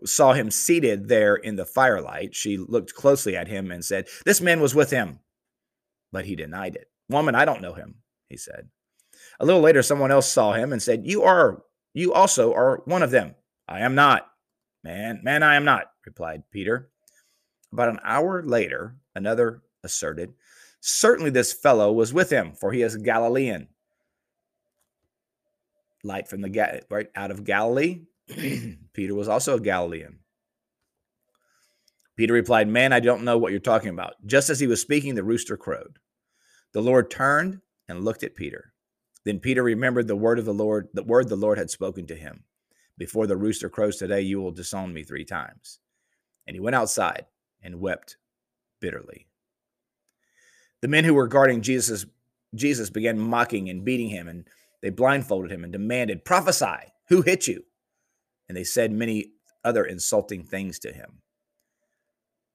saw 0.07 0.33
him 0.33 0.51
seated 0.51 1.07
there 1.09 1.37
in 1.37 1.57
the 1.57 1.67
firelight. 1.67 2.35
She 2.35 2.57
looked 2.57 2.95
closely 2.95 3.37
at 3.37 3.49
him 3.49 3.71
and 3.71 3.85
said, 3.85 4.09
This 4.25 4.41
man 4.41 4.62
was 4.62 4.75
with 4.75 4.88
him. 4.88 5.19
But 6.12 6.25
he 6.25 6.35
denied 6.35 6.77
it. 6.77 6.88
Woman, 7.12 7.35
I 7.35 7.44
don't 7.44 7.62
know 7.62 7.75
him, 7.75 7.96
he 8.29 8.37
said. 8.37 8.68
A 9.38 9.46
little 9.46 9.61
later, 9.61 9.83
someone 9.83 10.11
else 10.11 10.31
saw 10.31 10.53
him 10.53 10.72
and 10.72 10.83
said, 10.83 11.07
You 11.07 11.22
are, 11.22 11.62
you 11.94 12.12
also 12.12 12.53
are 12.55 12.83
one 12.85 13.03
of 13.03 13.11
them. 13.11 13.35
I 13.68 13.81
am 13.81 13.94
not. 13.94 14.29
Man, 14.85 15.20
man, 15.22 15.42
I 15.42 15.55
am 15.55 15.64
not, 15.64 15.90
replied 16.05 16.42
Peter. 16.51 16.90
About 17.72 17.88
an 17.88 18.01
hour 18.05 18.42
later, 18.42 18.96
another 19.14 19.62
asserted. 19.85 20.35
Certainly 20.81 21.31
this 21.31 21.53
fellow 21.53 21.92
was 21.92 22.12
with 22.12 22.31
him, 22.31 22.53
for 22.53 22.72
he 22.72 22.83
is 22.83 22.94
a 22.94 23.01
Galilean. 23.01 23.68
Light 26.03 26.27
from 26.27 26.40
the 26.40 26.83
right 26.90 27.09
out 27.14 27.31
of 27.31 27.44
Galilee. 27.44 28.03
Peter 28.92 29.14
was 29.14 29.29
also 29.29 29.57
a 29.57 29.61
Galilean. 29.61 30.18
Peter 32.16 32.35
replied, 32.35 32.68
Man, 32.68 32.92
I 32.92 33.01
don't 33.01 33.22
know 33.22 33.38
what 33.38 33.53
you're 33.53 33.61
talking 33.61 33.90
about. 33.90 34.14
Just 34.27 34.51
as 34.51 34.61
he 34.61 34.66
was 34.66 34.81
speaking, 34.81 35.14
the 35.14 35.25
rooster 35.25 35.57
crowed. 35.57 35.98
The 36.72 36.82
Lord 36.82 37.11
turned 37.11 37.61
and 37.88 38.04
looked 38.04 38.22
at 38.22 38.35
Peter. 38.35 38.72
Then 39.24 39.38
Peter 39.38 39.62
remembered 39.62 40.08
the 40.08 40.16
word 40.16 40.38
of 40.38 40.44
the 40.44 40.54
Lord, 40.54 40.88
the 40.94 41.02
word 41.02 41.28
the 41.28 41.37
Lord 41.37 41.58
had 41.58 41.70
spoken 41.70 42.06
to 42.06 42.16
him. 42.16 42.44
Before 42.98 43.26
the 43.26 43.37
rooster 43.37 43.68
crows 43.68 43.96
today, 43.96 44.20
you 44.22 44.40
will 44.40 44.50
disown 44.50 44.92
me 44.92 45.02
three 45.02 45.24
times. 45.24 45.80
And 46.46 46.54
he 46.56 46.61
went 46.61 46.76
outside 46.76 47.26
and 47.62 47.80
wept 47.80 48.16
bitterly. 48.80 49.26
The 50.80 50.88
men 50.88 51.04
who 51.04 51.14
were 51.14 51.28
guarding 51.28 51.62
Jesus, 51.62 52.04
Jesus 52.54 52.90
began 52.90 53.18
mocking 53.18 53.68
and 53.68 53.85
beating 53.85 54.08
him, 54.08 54.26
and 54.26 54.48
they 54.82 54.90
blindfolded 54.90 55.52
him 55.52 55.62
and 55.62 55.72
demanded, 55.72 56.24
Prophesy, 56.24 56.92
who 57.08 57.22
hit 57.22 57.46
you? 57.46 57.64
And 58.48 58.56
they 58.56 58.64
said 58.64 58.90
many 58.90 59.32
other 59.64 59.85
insulting 59.85 60.42
things 60.42 60.78
to 60.80 60.92
him. 60.92 61.21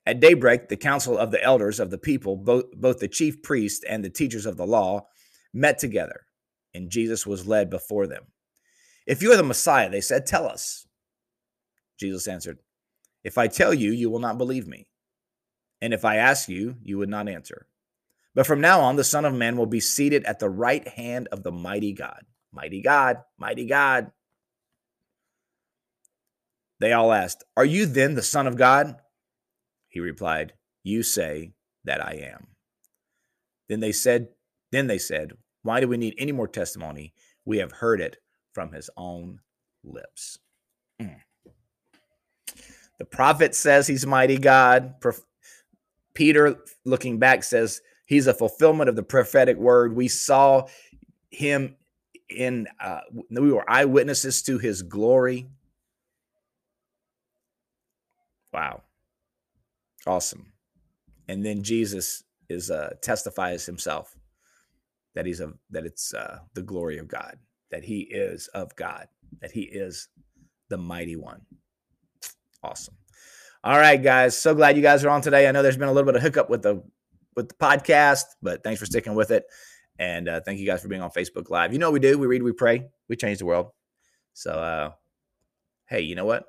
At 0.08 0.22
daybreak, 0.22 0.70
the 0.70 0.78
council 0.78 1.18
of 1.18 1.32
the 1.32 1.44
elders 1.44 1.82
of 1.82 1.92
the 1.92 1.98
people, 1.98 2.38
both, 2.38 2.72
both 2.72 3.00
the 3.00 3.10
chief 3.10 3.44
priests 3.44 3.84
and 3.84 4.06
the 4.06 4.10
teachers 4.10 4.46
of 4.46 4.56
the 4.56 4.66
law, 4.66 5.06
met 5.54 5.80
together, 5.80 6.22
and 6.74 6.90
Jesus 6.90 7.28
was 7.28 7.46
led 7.46 7.70
before 7.70 8.08
them. 8.08 8.24
If 9.06 9.22
you 9.22 9.34
are 9.34 9.36
the 9.36 9.44
Messiah, 9.44 9.90
they 9.90 10.00
said, 10.00 10.26
tell 10.26 10.48
us. 10.48 10.88
Jesus 12.00 12.26
answered, 12.26 12.60
If 13.26 13.38
I 13.38 13.48
tell 13.48 13.74
you, 13.74 13.92
you 13.92 14.10
will 14.10 14.20
not 14.20 14.38
believe 14.38 14.66
me. 14.66 14.88
And 15.82 15.94
if 15.94 16.06
I 16.06 16.16
ask 16.16 16.48
you, 16.48 16.78
you 16.82 16.98
would 17.00 17.10
not 17.10 17.28
answer. 17.28 17.68
But 18.34 18.48
from 18.48 18.62
now 18.62 18.80
on, 18.80 18.96
the 18.96 19.04
Son 19.04 19.26
of 19.26 19.34
Man 19.34 19.58
will 19.58 19.66
be 19.66 19.82
seated 19.82 20.24
at 20.24 20.40
the 20.40 20.50
right 20.50 20.88
hand 20.88 21.28
of 21.34 21.44
the 21.44 21.52
mighty 21.52 21.92
God. 21.92 22.24
Mighty 22.54 22.82
God, 22.82 23.18
mighty 23.38 23.66
God. 23.66 24.12
They 26.80 26.94
all 26.94 27.12
asked, 27.12 27.44
Are 27.58 27.66
you 27.66 27.86
then 27.86 28.16
the 28.16 28.22
Son 28.22 28.48
of 28.48 28.56
God? 28.56 28.96
He 29.90 30.00
replied, 30.00 30.54
You 30.84 31.04
say 31.04 31.54
that 31.86 32.06
I 32.06 32.14
am. 32.34 32.48
Then 33.70 33.80
they 33.80 33.92
said, 33.92 34.30
Then 34.72 34.88
they 34.88 34.98
said, 34.98 35.34
Why 35.64 35.80
do 35.80 35.88
we 35.88 35.98
need 35.98 36.16
any 36.18 36.32
more 36.32 36.48
testimony? 36.48 37.14
We 37.46 37.58
have 37.60 37.72
heard 37.72 38.02
it 38.02 38.18
from 38.54 38.74
his 38.74 38.90
own 38.98 39.40
lips. 39.84 40.40
Mm. 41.02 41.22
The 42.98 43.06
prophet 43.06 43.56
says 43.56 43.88
he's 43.88 44.06
mighty 44.06 44.38
God. 44.38 44.96
Peter, 46.14 46.58
looking 46.84 47.20
back, 47.20 47.44
says 47.44 47.82
he's 48.08 48.28
a 48.28 48.34
fulfillment 48.34 48.90
of 48.90 48.96
the 48.96 49.04
prophetic 49.04 49.58
word. 49.58 49.96
We 49.96 50.08
saw 50.08 50.68
him 51.30 51.76
in, 52.30 52.68
uh, 52.84 53.02
we 53.30 53.52
were 53.52 53.70
eyewitnesses 53.70 54.42
to 54.44 54.58
his 54.58 54.82
glory. 54.82 55.48
Wow. 58.52 58.82
Awesome. 60.08 60.54
And 61.28 61.46
then 61.46 61.64
Jesus 61.64 62.24
is 62.50 62.72
uh, 62.72 62.94
testifies 63.02 63.66
himself 63.66 64.16
that 65.16 65.26
he's 65.26 65.42
a 65.42 65.52
that 65.72 65.86
it's 65.86 66.14
uh, 66.14 66.40
the 66.54 66.62
glory 66.62 66.98
of 66.98 67.10
God, 67.10 67.38
that 67.72 67.84
he 67.84 68.00
is 68.02 68.48
of 68.54 68.74
God, 68.78 69.08
that 69.42 69.52
he 69.52 69.64
is 69.64 70.08
the 70.70 70.78
mighty 70.78 71.18
one. 71.18 71.42
Awesome. 72.64 72.96
All 73.64 73.78
right, 73.78 74.02
guys. 74.02 74.40
So 74.40 74.56
glad 74.56 74.78
you 74.78 74.82
guys 74.82 75.04
are 75.04 75.10
on 75.10 75.22
today. 75.22 75.48
I 75.48 75.52
know 75.52 75.62
there's 75.62 75.78
been 75.78 75.90
a 75.90 75.94
little 75.94 76.10
bit 76.10 76.16
of 76.16 76.22
hiccup 76.22 76.50
with 76.50 76.62
the 76.62 76.82
with 77.36 77.50
the 77.50 77.56
podcast, 77.56 78.24
but 78.42 78.64
thanks 78.64 78.80
for 78.80 78.86
sticking 78.86 79.14
with 79.14 79.32
it. 79.32 79.44
And 80.00 80.30
uh, 80.30 80.40
thank 80.40 80.60
you 80.60 80.66
guys 80.66 80.82
for 80.82 80.88
being 80.88 81.02
on 81.02 81.12
Facebook 81.12 81.50
Live. 81.50 81.74
You 81.74 81.80
know 81.80 81.92
we 81.92 82.00
do? 82.00 82.18
We 82.18 82.28
read, 82.28 82.44
we 82.44 82.54
pray, 82.54 82.88
we 83.10 83.18
change 83.18 83.40
the 83.40 83.46
world. 83.46 83.72
So 84.34 84.52
uh 84.52 84.92
hey, 85.88 86.02
you 86.02 86.16
know 86.16 86.26
what? 86.26 86.46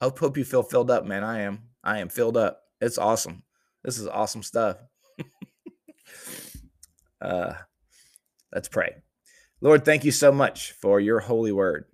I 0.00 0.04
hope 0.04 0.36
you 0.36 0.44
feel 0.44 0.62
filled 0.62 0.90
up, 0.90 1.06
man. 1.06 1.24
I 1.24 1.40
am. 1.40 1.62
I 1.88 2.00
am 2.00 2.10
filled 2.10 2.36
up. 2.36 2.64
It's 2.82 2.98
awesome. 2.98 3.44
This 3.82 3.98
is 3.98 4.06
awesome 4.06 4.42
stuff. 4.42 4.76
uh, 7.22 7.54
let's 8.54 8.68
pray. 8.68 8.96
Lord, 9.62 9.86
thank 9.86 10.04
you 10.04 10.10
so 10.10 10.30
much 10.30 10.72
for 10.72 11.00
your 11.00 11.18
holy 11.18 11.50
word. 11.50 11.86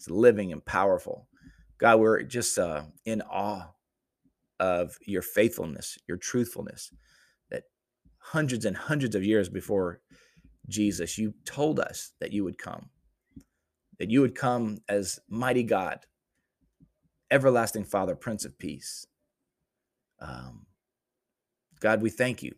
It's 0.00 0.10
living 0.10 0.50
and 0.50 0.64
powerful. 0.64 1.28
God, 1.78 2.00
we're 2.00 2.24
just 2.24 2.58
uh, 2.58 2.86
in 3.04 3.22
awe 3.22 3.70
of 4.58 4.98
your 5.06 5.22
faithfulness, 5.22 5.96
your 6.08 6.16
truthfulness, 6.16 6.92
that 7.52 7.62
hundreds 8.18 8.64
and 8.64 8.76
hundreds 8.76 9.14
of 9.14 9.22
years 9.22 9.48
before 9.48 10.00
Jesus, 10.68 11.18
you 11.18 11.34
told 11.44 11.78
us 11.78 12.10
that 12.18 12.32
you 12.32 12.42
would 12.42 12.58
come, 12.58 12.90
that 14.00 14.10
you 14.10 14.22
would 14.22 14.34
come 14.34 14.78
as 14.88 15.20
mighty 15.28 15.62
God, 15.62 16.00
everlasting 17.30 17.84
Father, 17.84 18.16
Prince 18.16 18.44
of 18.44 18.58
Peace, 18.58 19.06
um, 20.20 20.66
God, 21.80 22.02
we 22.02 22.10
thank 22.10 22.42
you. 22.42 22.54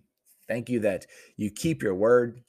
Thank 0.47 0.69
you 0.71 0.81
that 0.81 1.07
you 1.37 1.51
keep 1.51 1.83
your 1.83 1.95
word. 1.95 2.43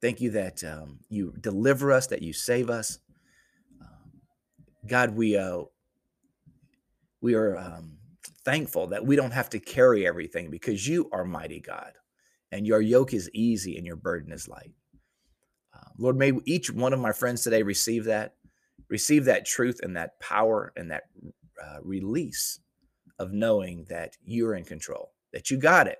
Thank 0.00 0.20
you 0.20 0.30
that 0.30 0.64
um, 0.64 1.00
you 1.08 1.34
deliver 1.40 1.92
us, 1.92 2.06
that 2.06 2.22
you 2.22 2.32
save 2.32 2.70
us. 2.70 2.98
Um, 3.80 4.12
God, 4.86 5.14
we 5.14 5.36
uh, 5.36 5.62
we 7.20 7.34
are 7.34 7.58
um, 7.58 7.98
thankful 8.44 8.86
that 8.88 9.04
we 9.04 9.16
don't 9.16 9.32
have 9.32 9.50
to 9.50 9.60
carry 9.60 10.06
everything 10.06 10.50
because 10.50 10.88
you 10.88 11.10
are 11.12 11.24
mighty 11.24 11.60
God, 11.60 11.92
and 12.50 12.66
your 12.66 12.80
yoke 12.80 13.12
is 13.12 13.30
easy 13.34 13.76
and 13.76 13.86
your 13.86 13.96
burden 13.96 14.32
is 14.32 14.48
light. 14.48 14.72
Uh, 15.74 15.90
Lord, 15.98 16.16
may 16.16 16.32
each 16.46 16.70
one 16.70 16.94
of 16.94 17.00
my 17.00 17.12
friends 17.12 17.42
today 17.42 17.62
receive 17.62 18.04
that, 18.04 18.36
receive 18.88 19.26
that 19.26 19.44
truth 19.44 19.80
and 19.82 19.96
that 19.96 20.18
power 20.20 20.72
and 20.76 20.90
that 20.90 21.04
uh, 21.62 21.78
release 21.82 22.58
of 23.20 23.32
knowing 23.32 23.84
that 23.90 24.16
you're 24.24 24.54
in 24.54 24.64
control, 24.64 25.12
that 25.32 25.50
you 25.50 25.58
got 25.58 25.86
it, 25.86 25.98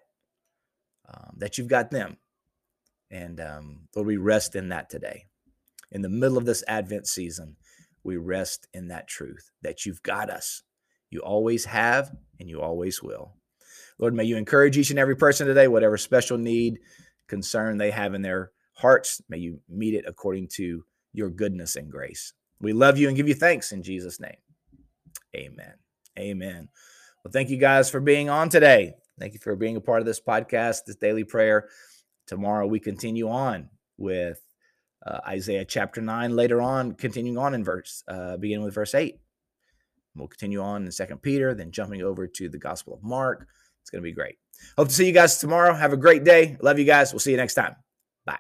um, 1.07 1.35
that 1.37 1.59
you've 1.59 1.69
got 1.69 1.91
them. 1.91 2.17
And 3.11 3.39
um, 3.41 3.89
Lord, 3.95 4.07
we 4.07 4.17
rest 4.17 4.57
in 4.57 4.71
that 4.71 4.89
today. 4.89 5.27
In 5.93 6.01
the 6.01 6.09
middle 6.09 6.39
of 6.39 6.47
this 6.47 6.65
Advent 6.67 7.07
season, 7.07 7.57
we 8.03 8.17
rest 8.17 8.67
in 8.73 8.89
that 8.89 9.07
truth 9.07 9.51
that 9.61 9.85
you've 9.85 10.03
got 10.03 10.31
us. 10.31 10.63
You 11.11 11.21
always 11.21 11.67
have, 11.67 12.11
and 12.39 12.49
you 12.49 12.63
always 12.63 13.03
will. 13.03 13.35
Lord, 13.99 14.15
may 14.15 14.25
you 14.25 14.39
encourage 14.39 14.79
each 14.79 14.91
and 14.91 14.99
every 14.99 15.17
person 15.17 15.47
today, 15.47 15.69
whatever 15.69 15.99
special 15.99 16.39
need, 16.39 16.79
concern 17.29 17.77
they 17.77 17.91
have 17.91 18.15
in 18.15 18.23
their 18.23 18.53
hearts, 18.77 19.21
may 19.29 19.37
you 19.37 19.61
meet 19.69 19.93
it 19.93 20.07
according 20.07 20.49
to 20.55 20.85
your 21.13 21.29
goodness 21.29 21.77
and 21.77 21.91
grace. 21.91 22.33
We 22.63 22.73
love 22.73 22.97
you 22.97 23.09
and 23.09 23.17
give 23.17 23.29
you 23.29 23.35
thanks 23.35 23.73
in 23.73 23.83
Jesus' 23.83 24.21
name. 24.21 24.39
Amen. 25.37 25.75
Amen. 26.19 26.69
Well, 27.25 27.33
thank 27.33 27.51
you 27.51 27.59
guys 27.59 27.91
for 27.91 28.01
being 28.01 28.31
on 28.31 28.49
today. 28.49 28.95
Thank 29.19 29.35
you 29.35 29.41
for 29.41 29.55
being 29.55 29.77
a 29.77 29.81
part 29.81 30.01
of 30.01 30.07
this 30.07 30.21
podcast, 30.21 30.85
this 30.87 30.97
daily 30.97 31.25
prayer. 31.25 31.69
Tomorrow 32.27 32.67
we 32.67 32.81
continue 32.81 33.29
on 33.29 33.69
with 33.99 34.41
uh, 35.07 35.19
Isaiah 35.27 35.67
chapter 35.67 36.01
9. 36.01 36.35
Later 36.35 36.63
on, 36.63 36.93
continuing 36.93 37.37
on 37.37 37.53
in 37.53 37.63
verse, 37.63 38.03
uh, 38.09 38.39
beginning 38.39 38.65
with 38.65 38.75
verse 38.75 38.95
8. 38.95 39.19
We'll 40.17 40.29
continue 40.29 40.63
on 40.63 40.87
in 40.87 40.93
Second 40.93 41.21
Peter, 41.21 41.55
then 41.55 41.71
jumping 41.71 42.03
over 42.03 42.27
to 42.27 42.49
the 42.49 42.59
Gospel 42.59 42.95
of 42.95 43.03
Mark. 43.03 43.47
It's 43.83 43.91
going 43.91 44.03
to 44.03 44.09
be 44.09 44.13
great. 44.13 44.37
Hope 44.79 44.89
to 44.89 44.95
see 44.95 45.07
you 45.07 45.13
guys 45.13 45.39
tomorrow. 45.39 45.75
Have 45.75 45.93
a 45.93 45.99
great 45.99 46.25
day. 46.25 46.57
Love 46.63 46.79
you 46.79 46.85
guys. 46.87 47.13
We'll 47.13 47.21
see 47.21 47.33
you 47.33 47.37
next 47.37 47.55
time. 47.55 47.77
Bye. 48.25 48.39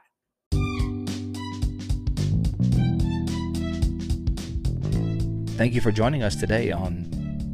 Thank 5.56 5.74
you 5.74 5.82
for 5.82 5.92
joining 5.92 6.22
us 6.22 6.36
today 6.36 6.72
on 6.72 7.19